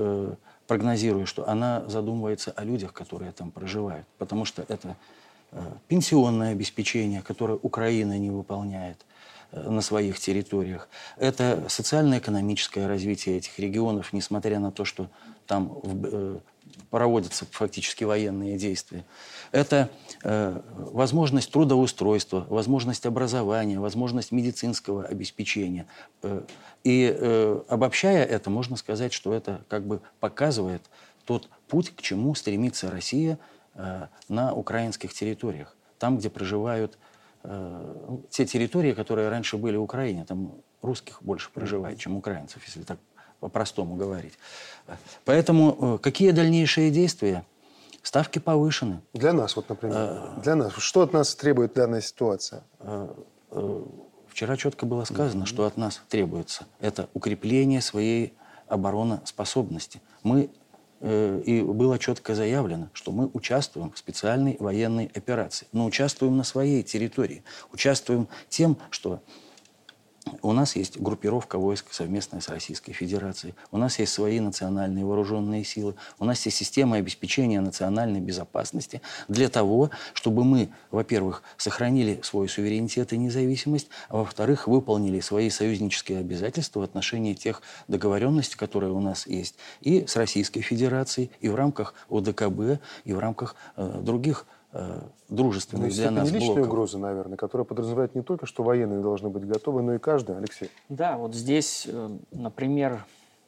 [0.65, 4.97] прогнозирую, что она задумывается о людях, которые там проживают, потому что это
[5.87, 9.05] пенсионное обеспечение, которое Украина не выполняет,
[9.51, 10.89] на своих территориях.
[11.17, 15.09] Это социально-экономическое развитие этих регионов, несмотря на то, что
[15.45, 16.39] там э,
[16.89, 19.05] проводятся фактически военные действия.
[19.51, 19.89] Это
[20.23, 25.87] э, возможность трудоустройства, возможность образования, возможность медицинского обеспечения.
[26.23, 26.41] Э,
[26.83, 30.81] и э, обобщая это, можно сказать, что это как бы показывает
[31.25, 33.37] тот путь, к чему стремится Россия
[33.75, 35.75] э, на украинских территориях.
[35.99, 36.97] Там, где проживают
[37.47, 40.25] э, те территории, которые раньше были в Украине.
[40.25, 42.99] Там русских больше проживает, чем украинцев, если так
[43.39, 44.33] по-простому говорить.
[45.25, 47.43] Поэтому э, какие дальнейшие действия?
[48.03, 49.01] Ставки повышены.
[49.13, 49.97] Для нас, вот, например.
[49.97, 50.39] А...
[50.41, 50.73] Для нас.
[50.77, 52.63] Что от нас требует данная ситуация?
[52.79, 53.13] А,
[54.29, 55.47] вчера четко было сказано, mm-hmm.
[55.47, 56.67] что от нас требуется.
[56.79, 58.33] Это укрепление своей
[58.67, 60.01] обороноспособности.
[60.23, 60.49] Мы
[61.01, 65.67] и было четко заявлено, что мы участвуем в специальной военной операции.
[65.71, 67.43] Но участвуем на своей территории.
[67.71, 69.21] Участвуем тем, что
[70.41, 73.55] у нас есть группировка войск совместная с Российской Федерацией.
[73.71, 75.95] У нас есть свои национальные вооруженные силы.
[76.19, 83.13] У нас есть система обеспечения национальной безопасности для того, чтобы мы, во-первых, сохранили свой суверенитет
[83.13, 89.27] и независимость, а во-вторых, выполнили свои союзнические обязательства в отношении тех договоренностей, которые у нас
[89.27, 94.45] есть и с Российской Федерацией, и в рамках ОДКБ, и в рамках э, других
[95.29, 96.67] дружественных ну, для нас личная блоков.
[96.67, 100.69] угроза, наверное, которая подразумевает не только, что военные должны быть готовы, но и каждый, Алексей.
[100.89, 103.05] Да, вот здесь, э, например,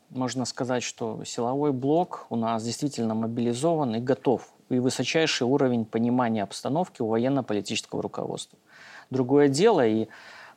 [0.09, 6.43] можно сказать, что силовой блок у нас действительно мобилизован и готов, и высочайший уровень понимания
[6.43, 8.57] обстановки у военно-политического руководства.
[9.09, 10.07] Другое дело, и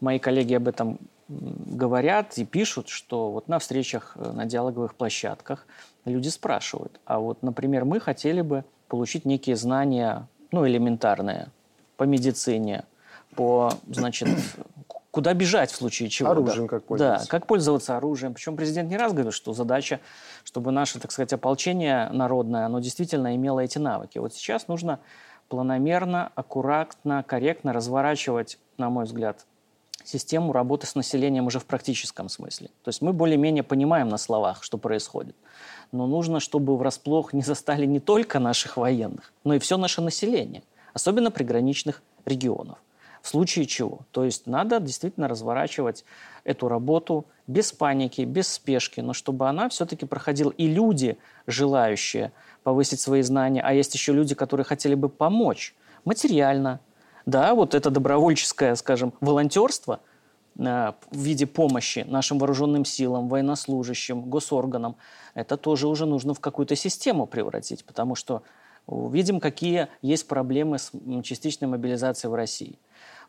[0.00, 0.98] мои коллеги об этом
[1.28, 5.66] говорят и пишут, что вот на встречах, э, на диалоговых площадках
[6.04, 11.48] люди спрашивают, а вот, например, мы хотели бы получить некие знания ну, элементарные,
[11.96, 12.84] по медицине,
[13.34, 14.28] по, значит,
[15.10, 16.30] куда бежать в случае чего.
[16.30, 16.68] Оружием да.
[16.68, 17.26] как пользоваться.
[17.26, 18.34] Да, как пользоваться оружием.
[18.34, 20.00] Причем президент не раз говорил, что задача,
[20.44, 24.18] чтобы наше, так сказать, ополчение народное, оно действительно имело эти навыки.
[24.18, 25.00] Вот сейчас нужно
[25.48, 29.46] планомерно, аккуратно, корректно разворачивать, на мой взгляд,
[30.04, 32.68] систему работы с населением уже в практическом смысле.
[32.82, 35.36] То есть мы более-менее понимаем на словах, что происходит
[35.92, 40.62] но нужно, чтобы врасплох не застали не только наших военных, но и все наше население,
[40.94, 42.78] особенно приграничных регионов.
[43.20, 44.00] В случае чего?
[44.10, 46.04] То есть надо действительно разворачивать
[46.42, 50.50] эту работу без паники, без спешки, но чтобы она все-таки проходила.
[50.50, 52.32] И люди, желающие
[52.64, 55.74] повысить свои знания, а есть еще люди, которые хотели бы помочь
[56.04, 56.80] материально.
[57.24, 60.00] Да, вот это добровольческое, скажем, волонтерство–
[60.56, 64.96] в виде помощи нашим вооруженным силам, военнослужащим, госорганам,
[65.34, 68.42] это тоже уже нужно в какую-то систему превратить, потому что
[68.86, 72.78] видим, какие есть проблемы с частичной мобилизацией в России,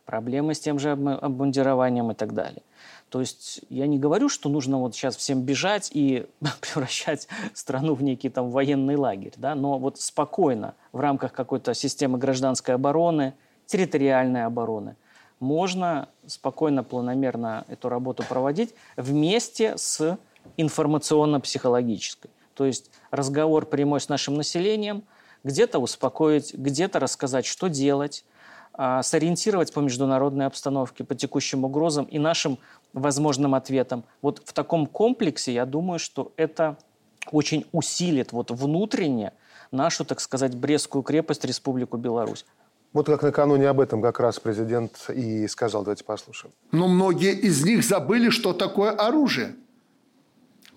[0.05, 2.63] проблемы с тем же обмундированием и так далее.
[3.09, 6.25] То есть я не говорю, что нужно вот сейчас всем бежать и
[6.61, 12.17] превращать страну в некий там военный лагерь, да, но вот спокойно в рамках какой-то системы
[12.17, 13.33] гражданской обороны,
[13.65, 14.97] территориальной обороны–
[15.39, 20.17] можно спокойно, планомерно эту работу проводить вместе с
[20.57, 22.31] информационно-психологической.
[22.53, 25.03] То есть разговор прямой с нашим населением,
[25.43, 28.25] где-то успокоить, где-то рассказать, что делать,
[28.73, 32.57] а, сориентировать по международной обстановке, по текущим угрозам и нашим
[32.93, 34.03] возможным ответам.
[34.21, 36.77] Вот в таком комплексе я думаю, что это
[37.31, 39.33] очень усилит вот внутренне
[39.71, 42.45] нашу, так сказать, Брестскую крепость, Республику Беларусь.
[42.93, 45.83] Вот как накануне об этом как раз президент и сказал.
[45.83, 46.53] Давайте послушаем.
[46.71, 49.55] Но многие из них забыли, что такое оружие.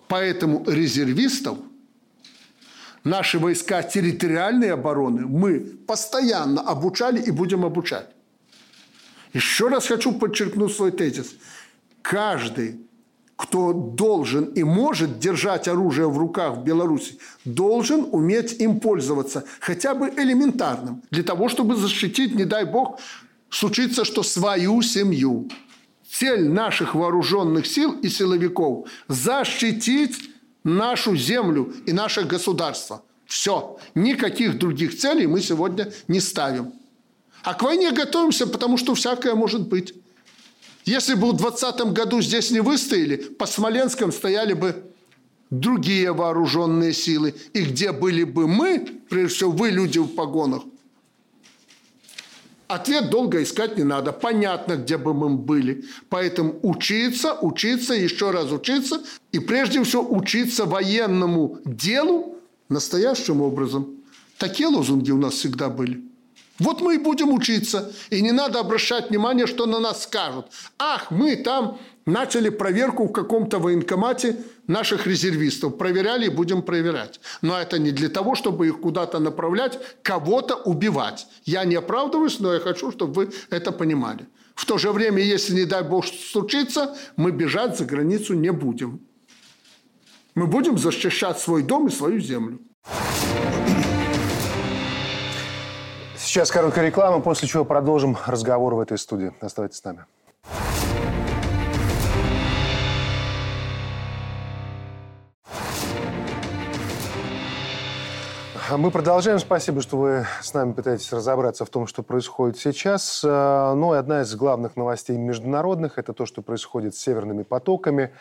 [0.07, 1.59] Поэтому резервистов,
[3.03, 8.07] наши войска территориальной обороны мы постоянно обучали и будем обучать.
[9.33, 11.35] Еще раз хочу подчеркнуть свой тезис.
[12.01, 12.86] Каждый
[13.37, 19.93] кто должен и может держать оружие в руках в Беларуси, должен уметь им пользоваться, хотя
[19.93, 22.99] бы элементарным, для того, чтобы защитить, не дай бог,
[23.49, 25.49] случится, что свою семью.
[26.09, 30.17] Цель наших вооруженных сил и силовиков– защитить
[30.63, 33.03] нашу землю и наше государство.
[33.27, 33.77] Все.
[33.93, 36.73] Никаких других целей мы сегодня не ставим.
[37.43, 39.93] А к войне готовимся, потому что всякое может быть.
[40.87, 44.85] Если бы в 2020 году здесь не выстояли, по Смоленском стояли бы
[45.49, 47.35] другие вооруженные силы.
[47.51, 50.63] И где были бы мы, прежде всего вы, люди в погонах,
[52.69, 54.11] Ответ долго искать не надо.
[54.11, 55.85] Понятно, где бы мы были.
[56.09, 59.01] Поэтому учиться, учиться, еще раз учиться.
[59.31, 62.35] И прежде всего учиться военному делу
[62.67, 63.95] настоящим образом.
[64.37, 66.06] Такие лозунги у нас всегда были.
[66.59, 67.91] Вот мы и будем учиться.
[68.09, 70.47] И не надо обращать внимание, что на нас скажут.
[70.79, 75.77] Ах, мы там начали проверку в каком-то военкомате наших резервистов.
[75.77, 77.19] Проверяли и будем проверять.
[77.41, 81.27] Но это не для того, чтобы их куда-то направлять, кого-то убивать.
[81.45, 84.27] Я не оправдываюсь, но я хочу, чтобы вы это понимали.
[84.55, 89.01] В то же время, если, не дай бог, случится, мы бежать за границу не будем.
[90.33, 92.59] Мы будем защищать свой дом и свою землю.
[96.37, 99.33] Сейчас короткая реклама, после чего продолжим разговор в этой студии.
[99.41, 100.05] Оставайтесь с нами.
[108.69, 109.39] Мы продолжаем.
[109.39, 113.23] Спасибо, что вы с нами пытаетесь разобраться в том, что происходит сейчас.
[113.23, 118.11] Э, ну и одна из главных новостей международных– это то, что происходит с северными потоками.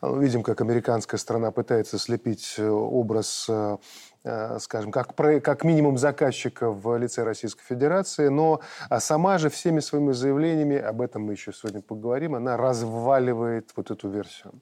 [0.00, 3.50] Э, видим, как американская страна пытается слепить э, образ
[4.60, 10.12] скажем, как, как минимум заказчика в лице Российской Федерации, но а сама же всеми своими
[10.12, 14.52] заявлениями, об этом мы еще сегодня поговорим, она разваливает вот эту версию.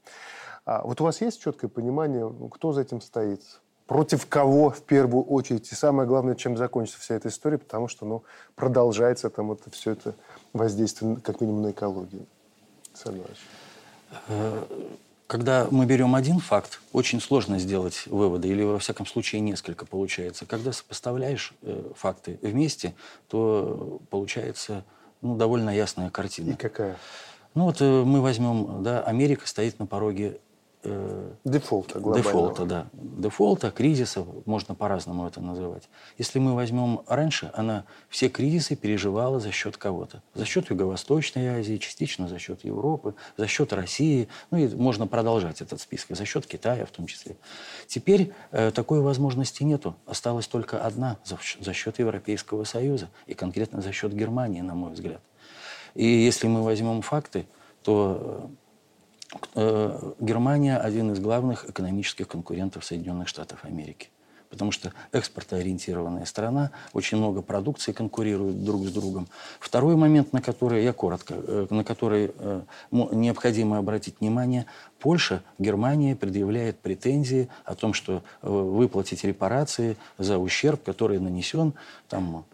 [0.66, 3.40] А вот у вас есть четкое понимание, кто за этим стоит?
[3.86, 8.06] против кого в первую очередь, и самое главное, чем закончится вся эта история, потому что
[8.06, 8.22] ну,
[8.54, 10.14] продолжается там это, все это
[10.52, 12.26] воздействие как минимум на экологию.
[14.28, 14.62] Э,
[15.34, 20.46] когда мы берем один факт, очень сложно сделать выводы, или во всяком случае несколько получается.
[20.46, 22.94] Когда сопоставляешь э, факты вместе,
[23.26, 24.84] то получается
[25.22, 26.52] ну, довольно ясная картина.
[26.52, 26.98] И какая?
[27.56, 30.38] Ну вот э, мы возьмем, да, Америка стоит на пороге
[30.84, 32.22] э, дефолта глобального.
[32.22, 32.86] Дефолта, да.
[32.92, 35.88] Дефолта, кризиса, можно по-разному это называть.
[36.18, 40.22] Если мы возьмем раньше, она все кризисы переживала за счет кого-то.
[40.34, 44.28] За счет Юго-Восточной Азии, частично за счет Европы, за счет России.
[44.50, 46.16] Ну и можно продолжать этот список.
[46.16, 47.36] За счет Китая в том числе.
[47.86, 49.96] Теперь э, такой возможности нету.
[50.06, 53.08] Осталась только одна за, за счет Европейского Союза.
[53.26, 55.20] И конкретно за счет Германии, на мой взгляд.
[55.94, 57.46] И если мы возьмем факты,
[57.82, 58.46] то Э,
[59.54, 64.08] Германия один из главных экономических конкурентов Соединенных Штатов Америки.
[64.54, 69.26] Потому что экспортоориентированная страна, очень много продукции конкурируют друг с другом.
[69.58, 74.66] Второй момент, на который я коротко, э, на который э, необходимо обратить внимание,
[75.00, 81.74] Польша, Германия предъявляет претензии о том, что выплатить репарации за ущерб, который нанесен
[82.08, 82.44] там,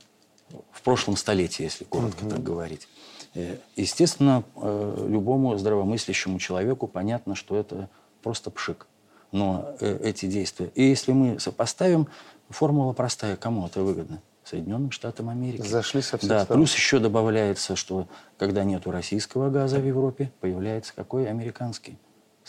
[0.73, 2.31] в прошлом столетии, если коротко mm-hmm.
[2.31, 2.89] так говорить.
[3.35, 7.89] Э, естественно, э, любому здравомыслящему человеку понятно, что это
[8.23, 8.87] просто пшик.
[9.33, 10.71] Но э, эти действия...
[10.75, 12.09] И если мы сопоставим,
[12.49, 13.37] формула простая.
[13.37, 14.21] Кому это выгодно?
[14.43, 15.67] Соединенным Штатам Америки.
[15.67, 16.63] Зашли со всех Да, сторон.
[16.63, 21.29] плюс еще добавляется, что когда нету российского газа в Европе, появляется какой?
[21.29, 21.99] Американский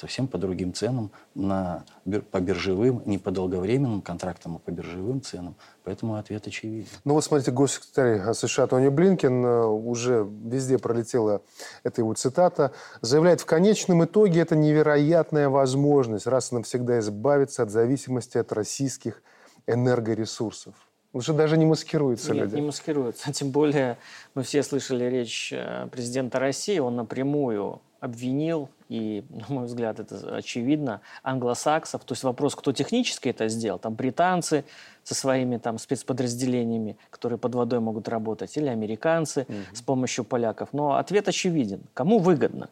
[0.02, 1.86] совсем по другим ценам, на,
[2.32, 5.56] по биржевым, не по долговременным контрактам, а по биржевым ценам.
[5.84, 6.90] Поэтому ответ очевиден.
[7.06, 11.44] Ну вот смотрите, госсекретарь США Тони Блинкен э, уже везде пролетела
[11.84, 17.70] эта его цитата, заявляет, в конечном итоге это невероятная возможность раз и навсегда избавиться от
[17.70, 19.22] зависимости от российских
[19.68, 20.74] энергоресурсов.
[21.14, 22.56] Уже даже не маскируется Нет, люди.
[22.56, 23.32] не маскируется.
[23.34, 23.98] Тем более
[24.34, 30.36] мы все слышали речь э, президента России, он напрямую обвинил, и, на мой взгляд, это
[30.36, 32.04] очевидно, англосаксов.
[32.04, 34.66] То есть вопрос, кто технически это сделал, там британцы
[35.06, 39.56] со своими там спецподразделениями, которые под водой могут работать, или американцы угу.
[39.72, 40.74] с помощью поляков.
[40.74, 41.84] Но ответ очевиден.
[41.94, 42.70] Кому выгодно?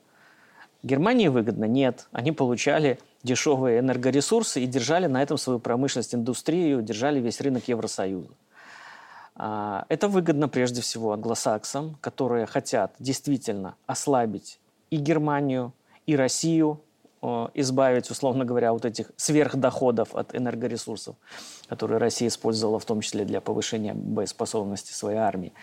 [0.83, 1.63] Германии выгодно?
[1.63, 2.09] Нет.
[2.11, 8.33] Они получали дешевые энергоресурсы и держали на этом свою промышленность, индустрию, держали весь рынок Евросоюза.
[9.37, 15.73] А, это выгодно прежде всего англосаксам, которые хотят действительно ослабить и Германию,
[16.09, 16.81] и Россию,
[17.21, 21.15] э, избавить, условно говоря, вот этих сверхдоходов от энергоресурсов,
[21.67, 25.53] которые Россия использовала в том числе для повышения боеспособности своей армии.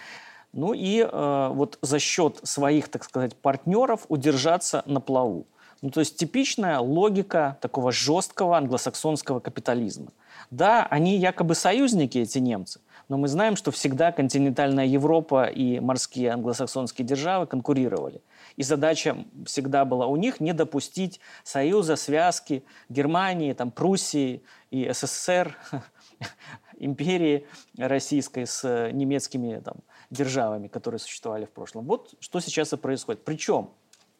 [0.52, 5.46] Ну и э, вот за счет своих, так сказать, партнеров удержаться на плаву.
[5.82, 10.12] Ну, то есть типичная логика такого жесткого англосаксонского капитализма.
[10.50, 16.30] Да, они якобы союзники, эти немцы, но мы знаем, что всегда континентальная Европа и морские
[16.30, 18.20] англосаксонские державы конкурировали.
[18.56, 25.56] И задача всегда была у них не допустить союза, связки Германии, там, Пруссии и СССР,
[26.78, 27.46] империи
[27.76, 29.76] российской с немецкими там,
[30.10, 31.86] державами, которые существовали в прошлом.
[31.86, 33.24] Вот что сейчас и происходит.
[33.24, 33.70] Причем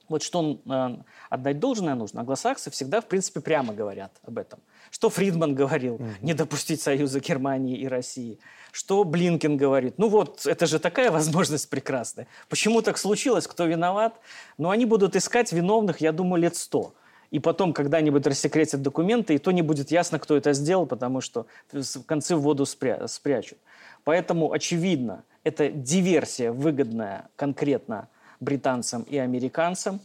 [0.09, 2.21] вот что он, э, отдать должное нужно.
[2.21, 4.61] Англосаксы всегда, в принципе, прямо говорят об этом.
[4.91, 6.17] Что Фридман говорил, mm-hmm.
[6.23, 8.39] не допустить союза Германии и России.
[8.73, 12.27] Что Блинкен говорит, ну вот, это же такая возможность прекрасная.
[12.49, 14.15] Почему так случилось, кто виноват?
[14.59, 16.95] Ну, они будут искать виновных, я думаю, лет сто.
[17.33, 21.47] И потом когда-нибудь рассекретят документы, и то не будет ясно, кто это сделал, потому что
[21.73, 23.59] в конце в воду спря- спрячут.
[24.05, 28.09] Поэтому, очевидно, Это диверсия, выгодная конкретно
[28.41, 30.01] британцам и американцам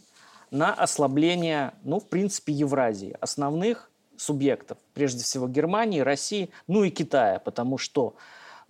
[0.51, 7.39] на ослабление, ну, в принципе, Евразии, основных субъектов, прежде всего Германии, России, ну и Китая,
[7.39, 8.15] потому что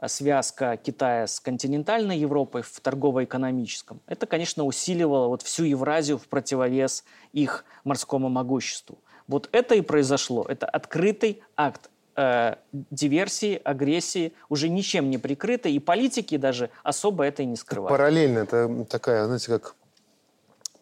[0.07, 7.03] связка Китая с континентальной Европой в торгово-экономическом, это, конечно, усиливало вот всю Евразию в противовес
[7.33, 8.97] их морскому могуществу.
[9.27, 10.45] Вот это и произошло.
[10.47, 11.89] Это открытый акт
[12.21, 12.55] э,
[12.91, 17.89] диверсии, агрессии, уже ничем не прикрытой, и политики даже особо это и не скрывают.
[17.89, 19.75] Параллельно это такая, знаете, как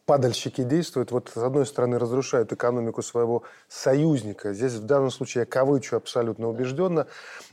[0.09, 4.55] падальщики действуют, вот с одной стороны разрушают экономику своего союзника.
[4.55, 7.05] Здесь в данном случае я кавычу абсолютно убежденно.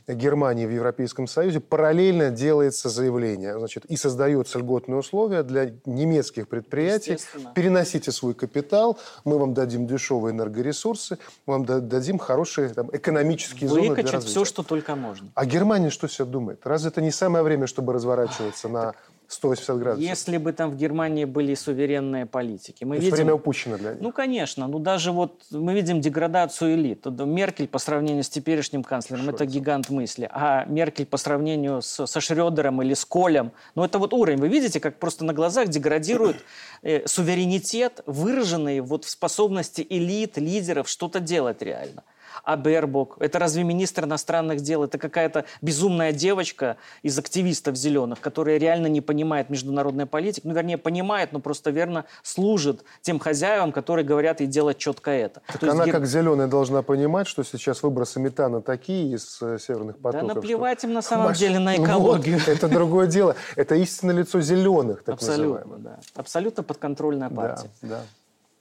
[0.07, 7.19] Германии в Европейском Союзе параллельно делается заявление, значит, и создаются льготные условия для немецких предприятий.
[7.53, 13.85] Переносите свой капитал, мы вам дадим дешевые энергоресурсы, мы вам дадим хорошие там, экономические Выкачать
[13.85, 14.31] зоны для развития.
[14.31, 15.29] все, что только можно.
[15.35, 16.61] А Германия что себе думает?
[16.63, 18.95] Разве это не самое время, чтобы разворачиваться на
[19.27, 20.03] 180 градусов.
[20.03, 22.83] Если бы там в Германии были суверенные политики.
[22.83, 23.15] Мы То видим...
[23.15, 24.01] время упущено для них.
[24.01, 24.67] Ну, конечно.
[24.67, 27.05] Ну, даже вот мы видим деградацию элит.
[27.05, 30.29] Меркель по сравнению с теперешним канцлером– это гигант мысли.
[30.31, 34.39] А Меркель по сравнению с, со Шредером или с Колем– ну, это вот уровень.
[34.39, 36.37] Вы видите, как просто на глазах деградирует
[36.81, 42.03] э, суверенитет, выраженный вот в способности элит, лидеров что-то делать реально
[42.43, 43.17] а Бербок?
[43.19, 44.83] Это разве министр иностранных дел?
[44.83, 50.45] Это какая-то безумная девочка из активистов зеленых, которая реально не понимает международной политики.
[50.45, 55.41] Ну, вернее, понимает, но просто верно служит тем хозяевам, которые говорят ей делать четко это.
[55.47, 59.97] Так она есть, как зеленая должна понимать, что сейчас выбросы метана такие из э, северных
[59.97, 60.27] потоков.
[60.27, 60.87] Да наплевать что...
[60.87, 61.37] им на самом Маш...
[61.37, 62.39] деле на экологию.
[62.39, 63.35] Вот, это другое дело.
[63.55, 65.79] Это истинное лицо зеленых, так Абсолютно, называемое.
[65.79, 65.99] да.
[66.15, 67.69] Абсолютно подконтрольная партия.
[67.81, 68.01] Да, да.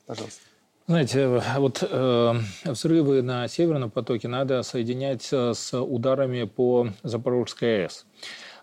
[0.07, 0.41] Пожалуйста.
[0.89, 2.35] Знаете, вот э,
[2.65, 8.07] взрывы на Северном потоке надо соединять с ударами по Запорожской АЭС.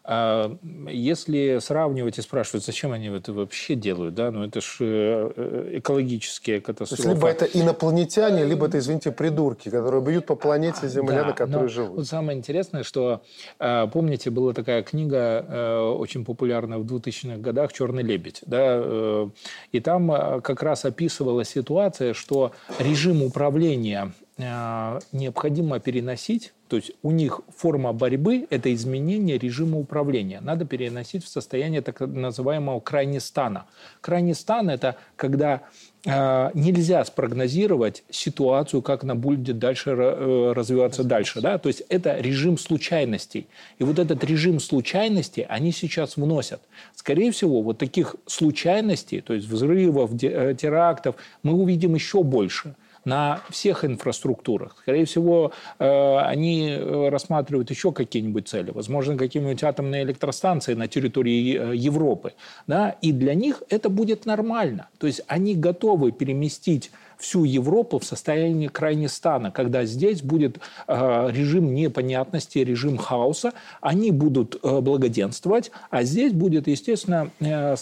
[0.06, 0.58] А
[0.89, 6.60] если сравнивать и спрашивать, зачем они это вообще делают, да, ну это же э, экологические
[6.60, 7.04] катастрофы.
[7.04, 11.26] То есть либо это инопланетяне, либо это, извините, придурки, которые бьют по планете Земля, да,
[11.28, 11.97] на которой живут.
[11.97, 13.22] Вот самое интересное, что,
[13.60, 19.30] э, помните, была такая книга, э, очень популярная в 2000-х годах «Черный лебедь», да,
[19.72, 27.42] и там как раз описывалась ситуация, что режим управления необходимо переносить то есть у них
[27.56, 30.42] форма борьбы– это изменение режима управления.
[30.42, 33.68] Надо переносить в состояние так называемого крайнестана.
[34.02, 35.62] Крайнестан– это когда
[36.04, 41.42] э, нельзя спрогнозировать ситуацию, как она будет дальше э, развиваться дальше.
[41.42, 41.60] Да?
[41.60, 43.46] То есть это режим случайностей.
[43.78, 46.62] И вот этот режим случайностей они сейчас вносят.
[46.96, 52.74] Скорее всего, вот таких случайностей, то есть взрывов, э, терактов, мы увидим еще больше–
[53.06, 54.76] на всех инфраструктурах.
[54.82, 61.58] Скорее всего, э, они э, рассматривают еще какие-нибудь цели, возможно, какие-нибудь атомные электростанции на территории
[61.58, 62.34] э, Европы.
[62.68, 62.95] Да?
[63.01, 64.88] И для них это будет нормально.
[64.97, 66.91] То есть они готовы переместить
[67.24, 70.58] всю Европу в состоянии крайне стана, когда здесь будет
[70.88, 77.76] э, режим непонятности, режим хаоса, они будут э, благоденствовать, а здесь будет, естественно, э,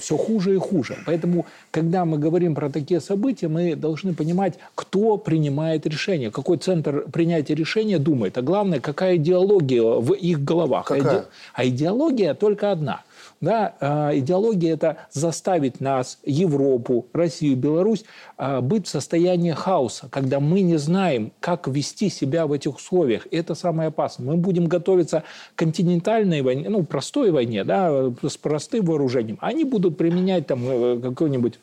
[0.00, 0.96] все хуже и хуже.
[1.06, 7.04] Поэтому, когда мы говорим про такие события, мы должны понимать, кто принимает решение, какой центр
[7.12, 10.86] принятия решения думает, а главное, какая идеология в их головах.
[10.86, 11.26] Какая?
[11.54, 13.02] А идеология только одна–
[13.40, 18.04] да, а, идеология– это заставить нас, Европу, Россию, Беларусь,
[18.36, 23.26] а, быть в состоянии хаоса, когда мы не знаем, как вести себя в этих условиях.
[23.30, 24.26] И это самое опасное.
[24.26, 25.22] Мы будем готовиться
[25.54, 29.38] к континентальной войне, ну, простой войне, да, с простым вооружением.
[29.40, 31.58] Они будут применять там э, какой-нибудь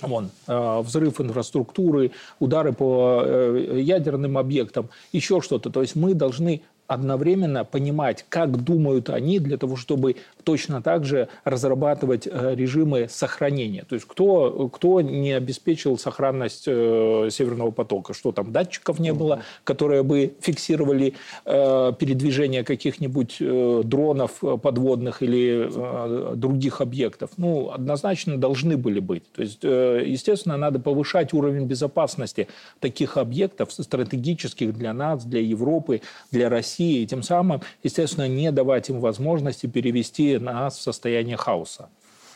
[0.00, 5.68] Вон, а, взрыв инфраструктуры, удары по э, ядерным объектам, еще что-то.
[5.68, 11.28] То есть мы должны одновременно понимать, как думают они для того, чтобы точно так же
[11.44, 13.84] разрабатывать э, режимы сохранения.
[13.88, 18.12] То есть кто, кто не обеспечил сохранность э, Северного потока?
[18.14, 21.14] Что там, датчиков не было, которые бы фиксировали
[21.44, 27.30] э, передвижение каких-нибудь э, дронов подводных или э, других объектов?
[27.36, 29.30] Ну, однозначно должны были быть.
[29.32, 32.48] То есть, э, естественно, надо повышать уровень безопасности
[32.80, 38.50] таких объектов, стратегических для нас, для Европы, для России, России, и тем самым, естественно, не
[38.50, 41.88] давать им возможности перевести нас в состояние хаоса.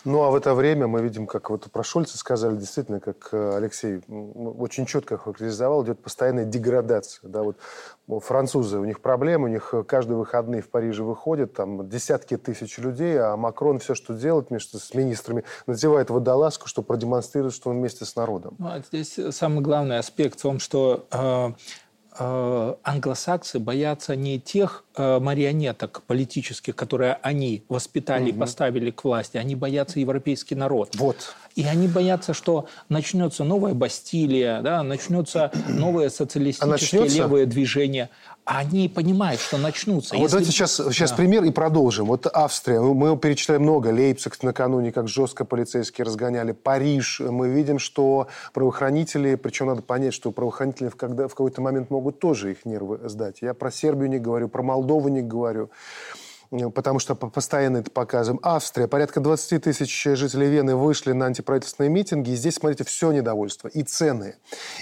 [0.05, 3.57] Ну, а в это время мы видим, как вот про Шольца сказали, действительно, как э,
[3.57, 7.28] Алексей очень четко характеризовал, идет постоянная деградация.
[7.28, 7.57] Да, вот
[8.22, 13.18] французы, у них проблемы, у них каждые выходные в Париже выходят, там десятки тысяч людей,
[13.18, 18.05] а Макрон все, что делает вместе с министрами, надевает водолазку, чтобы продемонстрировать, что он вместе
[18.05, 18.55] с народом.
[18.59, 21.53] Ну, а здесь самый главный аспект в том, что э, э,
[22.18, 28.40] англосаксы боятся не тех э, марионеток политических, которые они воспитали, угу.
[28.40, 30.94] поставили к власти, они боятся европейский народ.
[30.96, 31.34] Вот.
[31.54, 38.10] И они боятся, что начнется новая Бастилия, да, начнется новое социалистическое а левое движение.
[38.47, 40.14] Они понимают, что начнутся.
[40.14, 40.22] А Если...
[40.22, 41.16] Вот давайте сейчас, сейчас да.
[41.16, 42.07] пример и продолжим.
[42.07, 43.88] Вот Австрия, мы перечисляем много.
[43.88, 46.53] Лейпциг накануне, как жестко полицейские разгоняли.
[46.53, 47.18] Париж.
[47.18, 52.20] Мы видим, что правоохранители, причем надо понять, что правоохранители в, когда, в какой-то момент могут
[52.20, 53.38] тоже их нервы сдать.
[53.40, 55.70] Я про Сербию не говорю, про Молдову не говорю.
[56.51, 58.40] Э, потому что постоянно это показываем.
[58.42, 58.88] Австрия.
[58.88, 62.30] Порядка 20 тысяч жителей Вены вышли на антиправительственные митинги.
[62.30, 63.68] И здесь, смотрите, все недовольство.
[63.68, 64.36] И цены,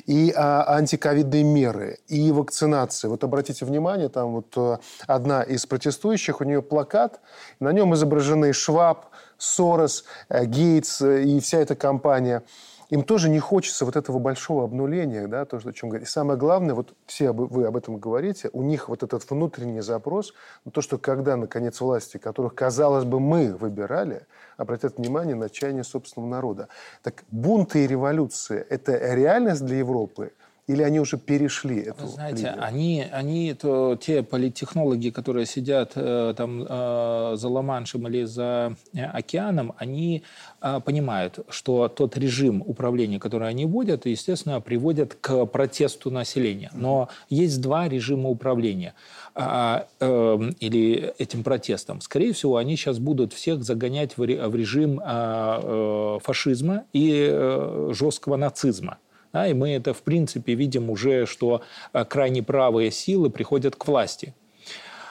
[0.07, 3.09] и а, антиковидные меры, и вакцинации.
[3.09, 7.21] Вот обратите внимание, там вот э, одна из протестующих, у нее плакат,
[7.61, 9.07] на нем изображены Шваб,
[9.39, 12.43] Сорос, э, Гейтс и вся эта компания–
[12.95, 16.07] им тоже не хочется вот этого большого обнуления, да, то, о чем говорить.
[16.07, 20.33] И самое главное, вот все вы об этом говорите, у них вот этот внутренний запрос,
[20.73, 24.27] то, что когда, наконец, власти, которых, казалось бы, мы выбирали,
[24.57, 26.69] обратят внимание на чаяние собственного народа.
[27.03, 30.33] Так бунты и революции– это реальность для Европы–
[30.67, 32.65] или они уже перешли эту Знаете, линию?
[32.65, 39.05] они, они то, те политтехнологи, которые сидят э, там э, за Ла-Маншем или за э,
[39.05, 40.23] океаном, они
[40.63, 46.71] э, понимают, что тот режим управления, который они вводят, естественно, приводит к протесту населения.
[46.73, 48.95] Но есть два режима управления
[49.35, 52.01] а, э, или этим протестом.
[52.01, 57.91] Скорее всего, они сейчас будут всех загонять в, в режим а, э, фашизма и э,
[57.93, 58.99] жесткого нацизма.
[59.35, 61.61] Да, и мы это, в принципе, видим уже, что
[61.93, 64.33] э, крайне правые силы приходят к власти.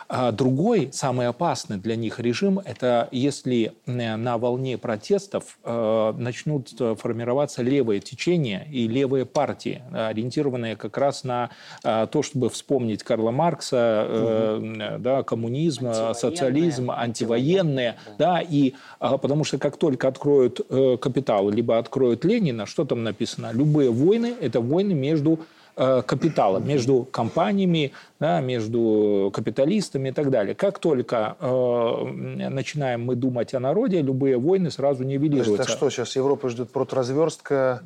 [0.09, 6.69] А другой, самый опасный для них режим, это если э, на волне протестов э, начнут
[6.99, 11.49] формироваться левые течения и левые партии, ориентированные как раз на
[11.83, 17.95] э, то, чтобы вспомнить Карла Маркса, э, да, коммунизм, социализм, антивоенные.
[18.17, 23.03] Да, и, э, потому что как только откроют э, «Капитал», либо откроют Ленина, что там
[23.03, 23.51] написано?
[23.53, 25.39] Любые войны– это войны между
[25.75, 27.93] Э, капитала между компаниями,
[28.23, 30.55] да, между капиталистами и так далее.
[30.55, 35.57] Как только э, начинаем мы думать о народе, любые войны сразу нивелируются.
[35.57, 37.83] Так что сейчас Европа ждет протразверстка,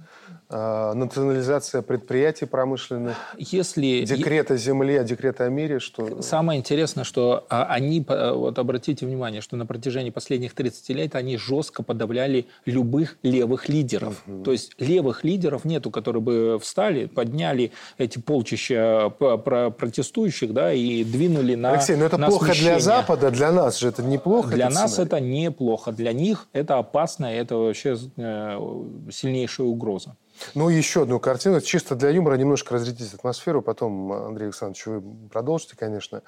[0.52, 4.06] э, национализация предприятий промышленных, Если...
[4.06, 5.80] декрет о земле, декрет о мире?
[5.80, 6.22] Что...
[6.22, 11.38] Самое интересное, что а, они, вот обратите внимание, что на протяжении последних 30 лет они
[11.38, 14.22] жестко подавляли любых левых лидеров.
[14.28, 14.44] Угу.
[14.44, 21.56] То есть левых лидеров нету, которые бы встали, подняли эти полчища протестующих, да, и двинули
[21.56, 24.50] на Алексей, но это плохо для Запада, для нас же это неплохо.
[24.50, 25.08] Для нас сценарий.
[25.08, 28.60] это неплохо, для них это опасно, это вообще э,
[29.12, 30.16] сильнейшая угроза.
[30.56, 35.02] Ну, еще одну картину, чисто для юмора, немножко разрядить атмосферу, потом, Андрей Александрович, вы
[35.32, 36.22] продолжите, конечно.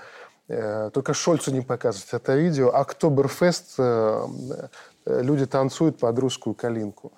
[0.48, 2.70] Э, только Шольцу не показывать это видео.
[2.70, 4.28] Октоберфест, э,
[5.06, 7.12] люди танцуют под русскую калинку.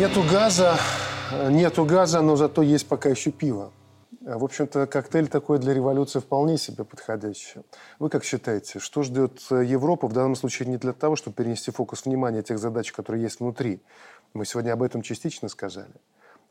[0.00, 0.78] Нету газа,
[1.50, 3.70] нету газа, но зато есть пока еще пиво.
[4.22, 7.60] В общем-то, коктейль такой для революции вполне себе подходящий.
[7.98, 12.06] Вы как считаете, что ждет Европа в данном случае не для того, чтобы перенести фокус
[12.06, 13.82] внимания тех задач, которые есть внутри?
[14.32, 15.92] Мы сегодня об этом частично сказали.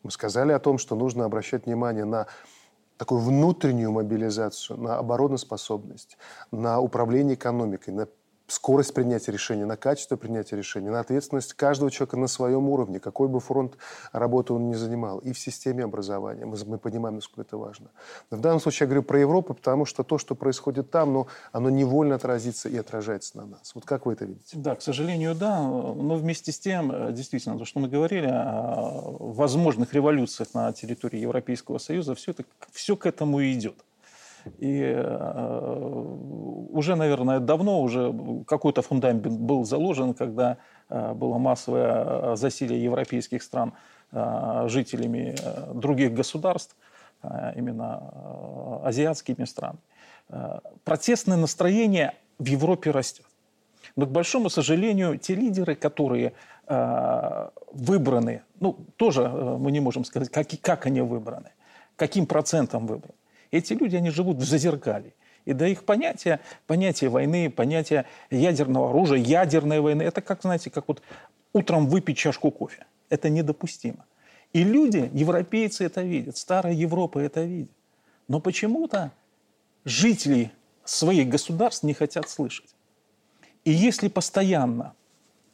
[0.03, 2.27] Мы сказали о том, что нужно обращать внимание на
[2.97, 6.19] такую внутреннюю мобилизацию, на обороноспособность,
[6.51, 8.07] на управление экономикой, на
[8.51, 13.27] скорость принятия решения, на качество принятия решения, на ответственность каждого человека на своем уровне, какой
[13.27, 13.77] бы фронт
[14.11, 16.45] работы он ни занимал, и в системе образования.
[16.45, 17.89] Мы, мы понимаем, насколько это важно.
[18.31, 21.27] Но в данном случае я говорю про Европу, потому что то, что происходит там, ну,
[21.51, 23.73] оно невольно отразится и отражается на нас.
[23.75, 24.57] Вот как вы это видите?
[24.57, 25.61] Да, к сожалению, да.
[25.61, 31.19] Но вместе с тем, э, действительно, то, что мы говорили о возможных революциях на территории
[31.19, 33.75] Европейского Союза, все, это, все к этому и идет.
[34.57, 36.05] И э,
[36.71, 38.13] уже, наверное, давно уже
[38.47, 40.57] какой-то фундамент был заложен, когда
[40.89, 43.73] э, было массовое засилие европейских стран
[44.11, 45.35] э, жителями
[45.73, 46.75] других государств,
[47.57, 49.81] именно азиатскими странами.
[50.85, 53.25] Протестное настроение в Европе растет.
[53.97, 56.31] Но, к большому сожалению, те лидеры, которые
[57.73, 61.51] выбраны, ну, тоже мы не можем сказать, как, как они выбраны,
[61.97, 63.18] каким процентом выбраны.
[63.51, 65.13] Эти люди, они живут в зазеркале.
[65.45, 70.87] И до их понятия, понятия войны, понятия ядерного оружия, ядерной войны, это как, знаете, как
[70.87, 71.01] вот
[71.53, 72.85] утром выпить чашку кофе.
[73.09, 74.05] Это недопустимо.
[74.53, 77.71] И люди, европейцы это видят, старая Европа это видит.
[78.27, 79.11] Но почему-то
[79.85, 80.51] жителей
[80.83, 82.75] своих государств не хотят слышать.
[83.63, 84.93] И если постоянно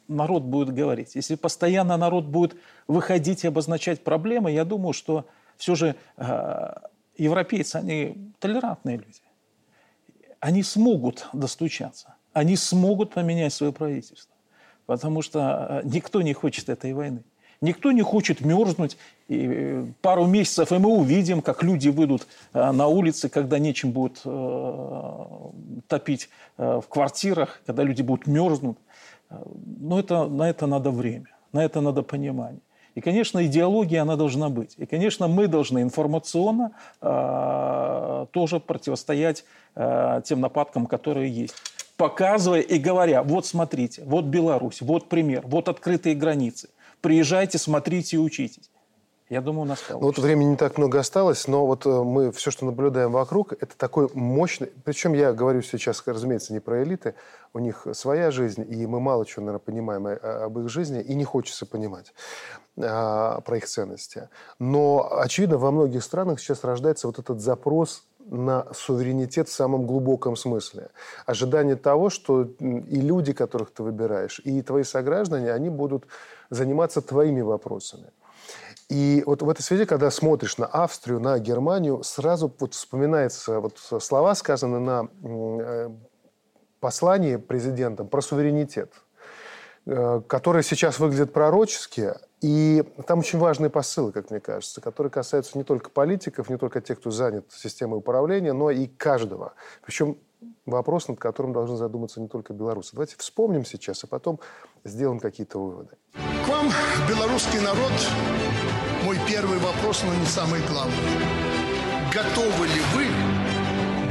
[0.08, 5.26] народ будет говорить, если постоянно народ будет выходить и обозначать проблемы, я думаю, что
[5.56, 6.72] все же э,
[7.18, 9.20] европейцы, они толерантные люди.
[10.40, 14.34] Они смогут достучаться, они смогут поменять свое правительство,
[14.86, 17.24] потому что э, никто не хочет этой войны.
[17.62, 18.98] Никто не хочет мерзнуть.
[19.28, 23.92] И э, пару месяцев, и мы увидим, как люди выйдут э, на улицы, когда нечем
[23.92, 24.22] будет
[25.88, 28.76] топить в квартирах, когда люди будут мерзнуть.
[29.30, 32.60] Но это, на это надо время, на это надо понимание.
[32.96, 34.74] И, конечно, идеология, она должна быть.
[34.78, 36.72] И, конечно, мы должны информационно
[37.02, 39.44] э, тоже противостоять
[39.74, 41.54] э, тем нападкам, которые есть.
[41.98, 46.70] Показывая и говоря, вот смотрите, вот Беларусь, вот пример, вот открытые границы.
[47.02, 48.70] Приезжайте, смотрите и учитесь.
[49.28, 50.00] Я думаю, у нас получится.
[50.00, 53.54] Ну, вот времени не так много осталось, но вот э, мы все, что наблюдаем вокруг,
[53.54, 54.68] это такой мощный...
[54.84, 57.14] Причем я говорю сейчас, разумеется, не про элиты.
[57.52, 61.24] У них своя жизнь, и мы мало чего, наверное, понимаем об их жизни, и не
[61.24, 62.12] хочется понимать
[62.78, 64.28] а, про их ценности.
[64.60, 70.36] Но, очевидно, во многих странах сейчас рождается вот этот запрос на суверенитет в самом глубоком
[70.36, 70.90] смысле.
[71.26, 76.06] Ожидание того, что и люди, которых ты выбираешь, и твои сограждане, они будут
[76.50, 78.06] заниматься твоими вопросами.
[78.88, 83.78] И вот в этой связи, когда смотришь на Австрию, на Германию, сразу вот вспоминаются вот
[83.78, 85.90] слова, сказанные на э,
[86.78, 88.92] послании президентом про суверенитет,
[89.86, 95.56] э, которые сейчас выглядят пророчески, и там очень важные посылы, как мне кажется, которые касаются
[95.56, 99.54] не только политиков, не только тех, кто занят системой управления, но и каждого.
[99.82, 100.18] Причем
[100.66, 102.90] вопрос, над которым должны задуматься не только белорусы.
[102.92, 104.40] Давайте вспомним сейчас, а потом
[104.84, 105.96] сделаем какие-то выводы.
[106.44, 106.70] К вам,
[107.08, 107.92] белорусский народ,
[109.04, 110.94] мой первый вопрос, но не самый главный.
[112.12, 113.06] Готовы ли вы,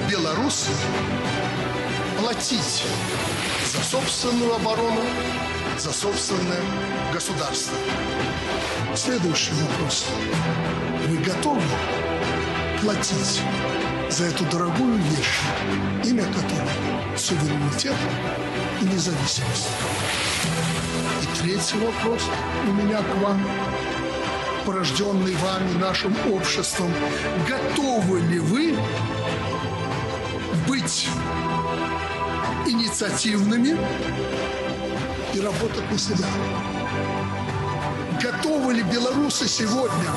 [0.10, 0.72] белорусы,
[2.20, 2.86] платить
[3.66, 5.02] за собственную оборону,
[5.80, 6.62] за собственное
[7.14, 7.78] государство?
[8.96, 10.06] Следующий вопрос.
[11.08, 11.62] Вы готовы
[12.82, 13.42] платить
[14.10, 15.40] за эту дорогую вещь,
[16.06, 17.96] имя которой суверенитет
[18.82, 19.70] и независимость?
[21.22, 22.22] И третий вопрос
[22.68, 23.46] у меня к вам
[24.66, 26.92] порожденный вами, нашим обществом,
[27.48, 28.76] готовы ли вы
[30.68, 31.08] быть
[32.66, 33.78] инициативными
[35.36, 36.28] и работать на себя?
[38.22, 40.10] Готовы ли белорусы сегодня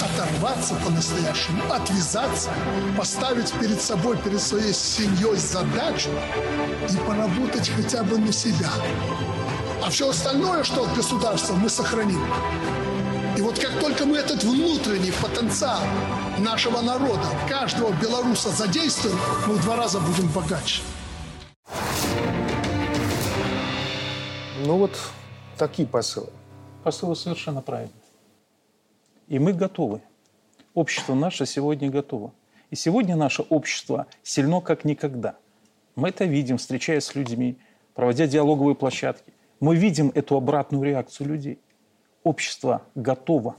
[0.00, 2.50] оторваться по-настоящему, отвязаться,
[2.96, 6.10] поставить перед собой, перед своей семьей задачу
[6.88, 8.70] и поработать хотя бы на себя?
[9.82, 12.22] А все остальное, что от государства, мы сохраним.
[13.36, 15.80] И вот как только мы этот внутренний потенциал
[16.38, 20.82] нашего народа, каждого белоруса задействуем, мы в два раза будем богаче.
[24.68, 24.90] Ну вот
[25.56, 26.28] такие посылы.
[26.84, 27.94] Посылы совершенно правильные.
[29.26, 30.02] И мы готовы.
[30.74, 32.34] Общество наше сегодня готово.
[32.68, 35.36] И сегодня наше общество сильно как никогда.
[35.94, 37.56] Мы это видим, встречаясь с людьми,
[37.94, 39.32] проводя диалоговые площадки.
[39.58, 41.58] Мы видим эту обратную реакцию людей
[42.22, 43.56] общество готово.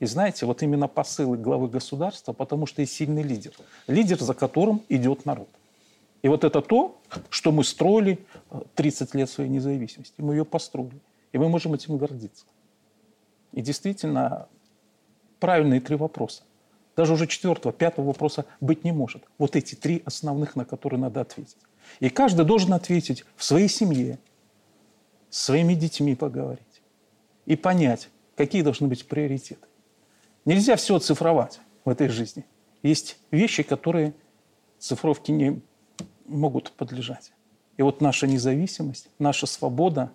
[0.00, 3.52] И знаете, вот именно посылы главы государства, потому что есть сильный лидер.
[3.86, 5.48] Лидер, за которым идет народ.
[6.22, 7.00] И вот это то,
[7.30, 8.24] что мы строили
[8.74, 10.20] 30 э, лет своей независимости.
[10.20, 11.00] Мы ее построили.
[11.32, 12.46] И мы можем этим гордиться.
[13.52, 14.48] И действительно,
[15.38, 16.42] правильные три вопроса.
[16.96, 19.22] Даже уже четвертого, пятого вопроса быть не может.
[19.38, 21.58] Вот эти три основных, на которые надо ответить.
[22.00, 24.18] И каждый должен ответить в своей семье,
[25.28, 26.82] с своими детьми поговорить
[27.44, 29.66] и понять, какие должны быть приоритеты.
[30.44, 32.44] Нельзя все цифровать в этой жизни.
[32.82, 34.14] Есть вещи, которые
[34.78, 35.60] цифровке не
[36.28, 37.32] могут подлежать.
[37.76, 40.12] И вот наша независимость, наша свобода,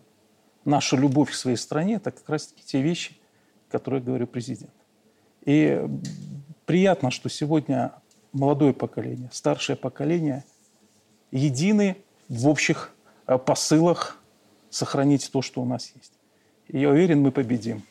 [0.65, 3.15] наша любовь к своей стране– это как раз таки те вещи,
[3.69, 4.73] которые говорю президент.
[5.45, 5.83] И
[6.65, 7.93] приятно, что сегодня
[8.31, 10.43] молодое поколение, старшее поколение
[11.31, 11.97] едины
[12.29, 12.93] в общих
[13.27, 14.17] э, посылах
[14.69, 16.13] сохранить то, что у нас есть.
[16.67, 17.83] И я уверен, мы победим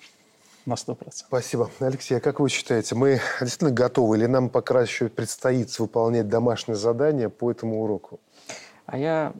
[0.66, 1.10] на 100%.
[1.12, 1.70] Спасибо.
[1.80, 6.76] Алексей, а как вы считаете, мы действительно готовы или нам пока еще предстоит выполнять домашнее
[6.76, 8.20] задание по этому уроку?
[8.86, 9.32] А я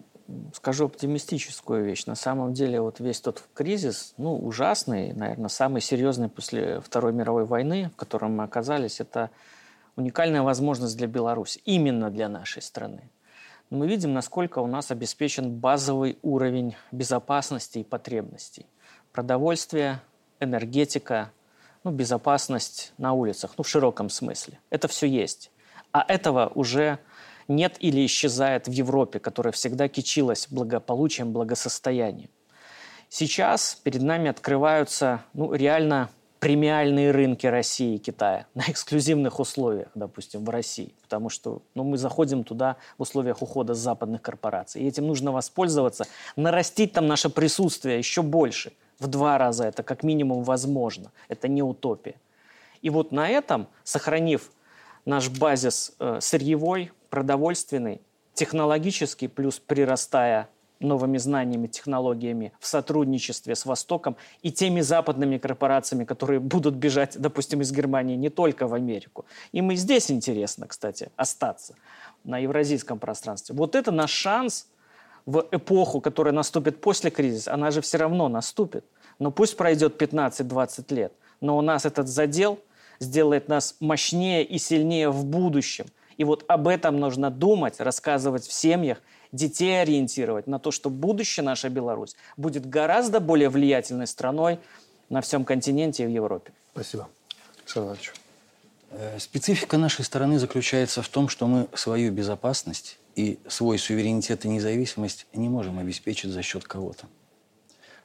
[0.55, 2.07] скажу оптимистическую вещь.
[2.07, 7.45] На самом деле вот весь тот кризис, ну, ужасный, наверное, самый серьезный после Второй мировой
[7.45, 9.31] войны, в котором мы оказались, это
[9.97, 13.11] уникальная возможность для Беларуси, именно для нашей страны.
[13.71, 18.67] Мы видим, насколько у нас обеспечен базовый уровень безопасности и потребностей–
[19.13, 20.01] продовольствие,
[20.41, 21.33] энергетика,
[21.85, 24.59] ну, безопасность на улицах, ну, в широком смысле.
[24.71, 25.51] Это все есть.
[25.93, 26.99] А этого уже
[27.49, 32.31] нет или исчезает в Европе, которая всегда кичилась благополучием, благосостоянием.
[33.09, 40.45] Сейчас перед нами открываются ну, реально премиальные рынки России и Китая на эксклюзивных условиях, допустим,
[40.45, 40.95] в России.
[41.03, 44.83] Потому что ну, мы заходим туда в условиях ухода западных корпораций.
[44.83, 48.73] И этим нужно воспользоваться, нарастить там наше присутствие еще больше.
[49.01, 51.11] В два раза это как минимум возможно.
[51.29, 52.15] Это не утопия.
[52.83, 54.53] И вот на этом, сохранив
[55.05, 58.01] наш базис э, сырьевой, продовольственный,
[58.35, 60.49] технологический, плюс прирастая
[60.81, 67.61] новыми знаниями, технологиями в сотрудничестве с Востоком и теми западными корпорациями, которые будут бежать, допустим,
[67.61, 69.27] из Германии не только в Америку.
[69.53, 71.75] Им и здесь интересно, кстати, остаться
[72.25, 73.55] на евразийском пространстве.
[73.55, 74.67] Вот это наш шанс
[75.27, 77.53] в эпоху, которая наступит после кризиса.
[77.55, 78.85] Она же все равно наступит.
[79.19, 81.13] Но пусть пройдет 15-20 лет.
[81.41, 82.59] Но у нас этот задел
[83.01, 85.87] сделает нас мощнее и сильнее в будущем.
[86.19, 88.99] И вот об этом нужно думать, рассказывать в семьях
[89.33, 94.59] детей ориентировать на то, что будущее наша Беларусь будет гораздо более влиятельной страной
[95.09, 96.53] на всем континенте и в Европе.
[96.73, 97.09] Спасибо.
[97.65, 97.99] Александр
[98.91, 104.49] э, Специфика нашей страны заключается в том, что мы свою безопасность и свой суверенитет и
[104.49, 107.07] независимость не можем обеспечить за счет кого-то.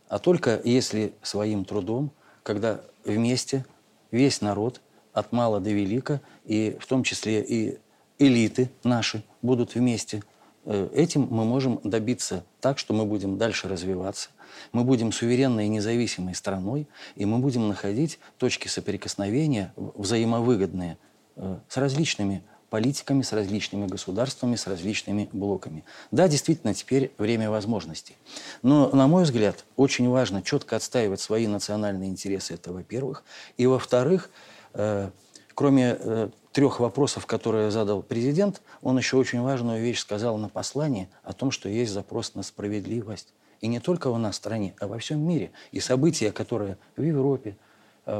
[0.07, 2.11] А только если своим трудом,
[2.43, 3.65] когда вместе
[4.11, 4.81] весь народ
[5.13, 7.79] от мала до велика, и в том числе и
[8.19, 10.21] элиты наши будут вместе
[10.65, 14.29] Э, этим мы можем добиться так, что мы будем дальше развиваться,
[14.71, 20.97] мы будем суверенной и независимой страной, и мы будем находить точки соприкосновения взаимовыгодные
[21.35, 25.83] э, с различными политиками, с различными государствами, с различными блоками.
[26.11, 28.15] Да, действительно, теперь время возможностей.
[28.61, 33.23] Но, на мой взгляд, очень важно четко отстаивать свои национальные интересы, это во-первых.
[33.57, 34.29] И во-вторых,
[34.73, 35.09] э,
[35.53, 41.09] кроме э, трех вопросов, которые задал президент, он еще очень важную вещь сказал на послании
[41.23, 43.33] о том, что есть запрос на справедливость.
[43.61, 45.51] И не только у нас в стране, а во всем мире.
[45.71, 47.57] И события, которые в Европе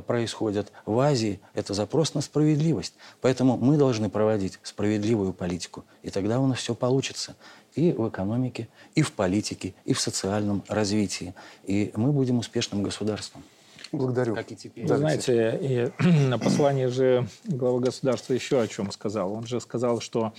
[0.08, 2.94] происходят, в Азии, это запрос на справедливость.
[3.22, 5.86] Поэтому мы должны проводить справедливую политику.
[6.04, 7.36] И тогда у нас все получится.
[7.76, 11.34] И в экономике, и в политике, и в социальном развитии.
[11.66, 13.44] И мы будем успешным государством.
[13.92, 14.36] Благодарю.
[14.36, 14.86] Как и теперь.
[14.88, 19.34] Вы знаете, и на послании же глава государства еще о чем сказал.
[19.34, 20.34] Он же сказал, что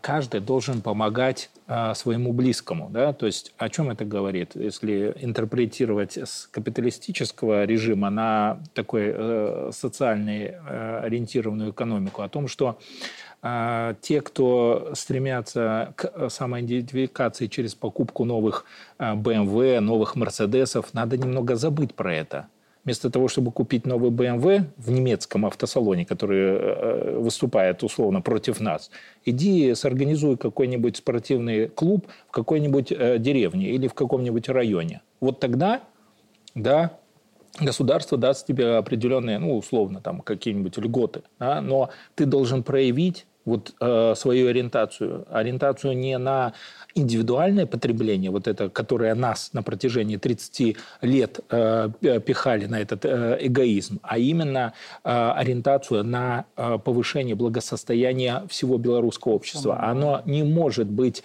[0.00, 2.90] каждый должен помогать а, своему близкому.
[2.90, 3.12] Да?
[3.12, 4.56] То есть о чем это говорит?
[4.56, 12.80] Если интерпретировать с капиталистического режима на такой э, социальный э, ориентированную экономику, о том, что
[13.40, 18.64] а, те, кто стремятся к самоидентификации через покупку новых
[18.98, 22.48] BMW, а, новых Мерседесов, надо немного забыть про это.
[22.84, 28.90] Вместо того, чтобы купить новый BMW в немецком автосалоне, который э, выступает условно против нас,
[29.24, 35.02] иди сорганизуй какой-нибудь спортивный клуб в какой-нибудь э, деревне или в каком-нибудь районе.
[35.20, 35.82] Вот тогда,
[36.54, 36.98] да,
[37.58, 43.72] государство даст тебе определенные, ну, условно, там, какие-нибудь льготы, да, но ты должен проявить вот
[43.80, 45.26] э, свою ориентацию.
[45.30, 46.52] Ориентацию не на
[46.94, 51.90] индивидуальное потребление, вот это, которое нас на протяжении 30 лет э,
[52.26, 54.72] пихали на этот э, эгоизм, а именно
[55.04, 59.82] э, ориентацию на э, повышение благосостояния всего белорусского общества.
[59.82, 61.22] Оно не может быть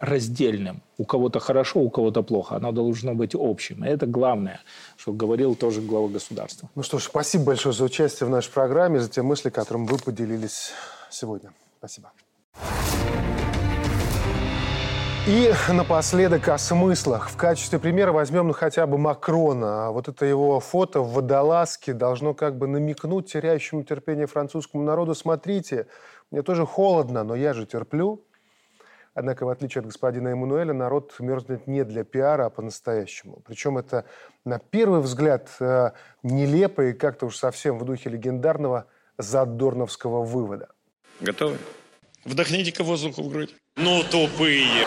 [0.00, 0.82] раздельным.
[0.98, 2.56] У кого-то хорошо, у кого-то плохо.
[2.56, 3.84] Оно должно быть общим.
[3.84, 4.60] И это главное,
[4.96, 6.68] что говорил тоже глава государства.
[6.74, 9.98] Ну что ж, спасибо большое за участие в нашей программе, за те мысли, которым вы
[9.98, 10.72] поделились
[11.10, 11.52] сегодня.
[11.78, 12.10] Спасибо.
[15.28, 17.30] И напоследок о смыслах.
[17.30, 19.92] В качестве примера возьмем ну, хотя бы Макрона.
[19.92, 25.14] Вот это его фото в водолазке должно как бы намекнуть теряющему терпение французскому народу.
[25.14, 25.86] Смотрите,
[26.32, 28.24] мне тоже холодно, но я же терплю.
[29.14, 33.42] Однако, в отличие от господина Эммануэля, народ мерзнет не для пиара, а по-настоящему.
[33.44, 34.04] Причем это,
[34.44, 35.90] на первый взгляд, э,
[36.22, 38.86] нелепо и как-то уж совсем в духе легендарного
[39.18, 40.68] задорновского вывода.
[41.20, 41.58] Готовы?
[42.24, 43.54] Вдохните-ка воздуху в грудь.
[43.76, 44.86] Ну, тупые!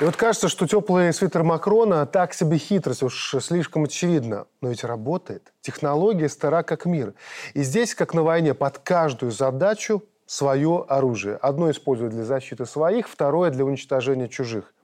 [0.00, 4.46] И вот кажется, что теплый свитер Макрона так себе хитрость, уж слишком очевидно.
[4.60, 5.52] Но ведь работает.
[5.60, 7.14] Технология стара как мир.
[7.54, 11.36] И здесь, как на войне, под каждую задачу свое оружие.
[11.36, 14.74] Одно используют для защиты своих, второе для уничтожения чужих.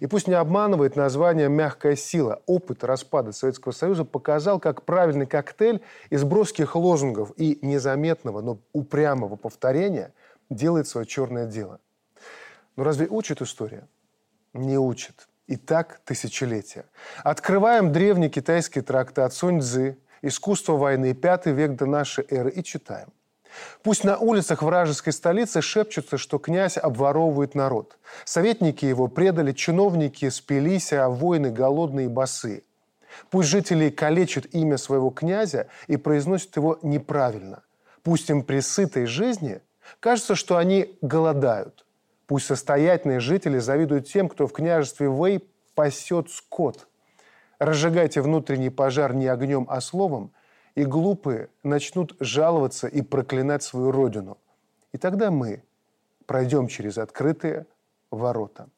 [0.00, 2.42] И пусть не обманывает название «мягкая сила».
[2.44, 5.80] Опыт распада Советского Союза показал, как правильный коктейль
[6.10, 10.12] из броских лозунгов и незаметного, но упрямого повторения
[10.50, 11.80] делает свое черное дело.
[12.76, 13.88] Но разве учит история?
[14.52, 15.26] не учит.
[15.46, 16.84] И так тысячелетия.
[17.24, 23.08] Открываем древний китайский трактат Сунь Цзы «Искусство войны, пятый век до нашей эры» и читаем.
[23.82, 27.98] Пусть на улицах вражеской столицы шепчутся, что князь обворовывает народ.
[28.24, 32.64] Советники его предали, чиновники спились, а воины голодные басы.
[33.30, 37.62] Пусть жители калечат имя своего князя и произносят его неправильно.
[38.02, 39.60] Пусть им при сытой жизни
[40.00, 41.84] кажется, что они голодают.
[42.26, 45.44] Пусть состоятельные жители завидуют тем, кто в княжестве Вэй
[45.74, 46.88] пасет скот.
[47.58, 50.32] Разжигайте внутренний пожар не огнем, а словом–
[50.74, 54.38] и глупые начнут жаловаться и проклинать свою родину.
[54.92, 55.62] И тогда мы
[56.26, 57.66] пройдем через открытые
[58.10, 58.68] ворота.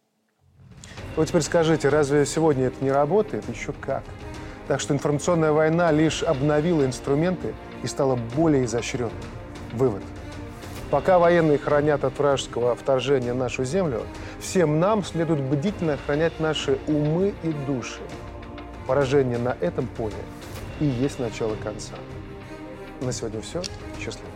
[1.17, 3.49] Вот теперь скажите, разве сегодня это не работает?
[3.49, 4.03] Еще как.
[4.67, 9.13] Так что информационная война лишь обновила инструменты и стала более изощренной.
[9.73, 10.03] Вывод.
[10.91, 14.03] Пока военные хранят от вражеского вторжения нашу землю,
[14.41, 18.01] всем нам следует бдительно охранять наши умы и души.
[18.87, 20.15] Поражение на этом поле
[20.81, 21.95] и есть начало конца.
[23.01, 23.63] На сегодня все.
[23.99, 24.34] Счастливо.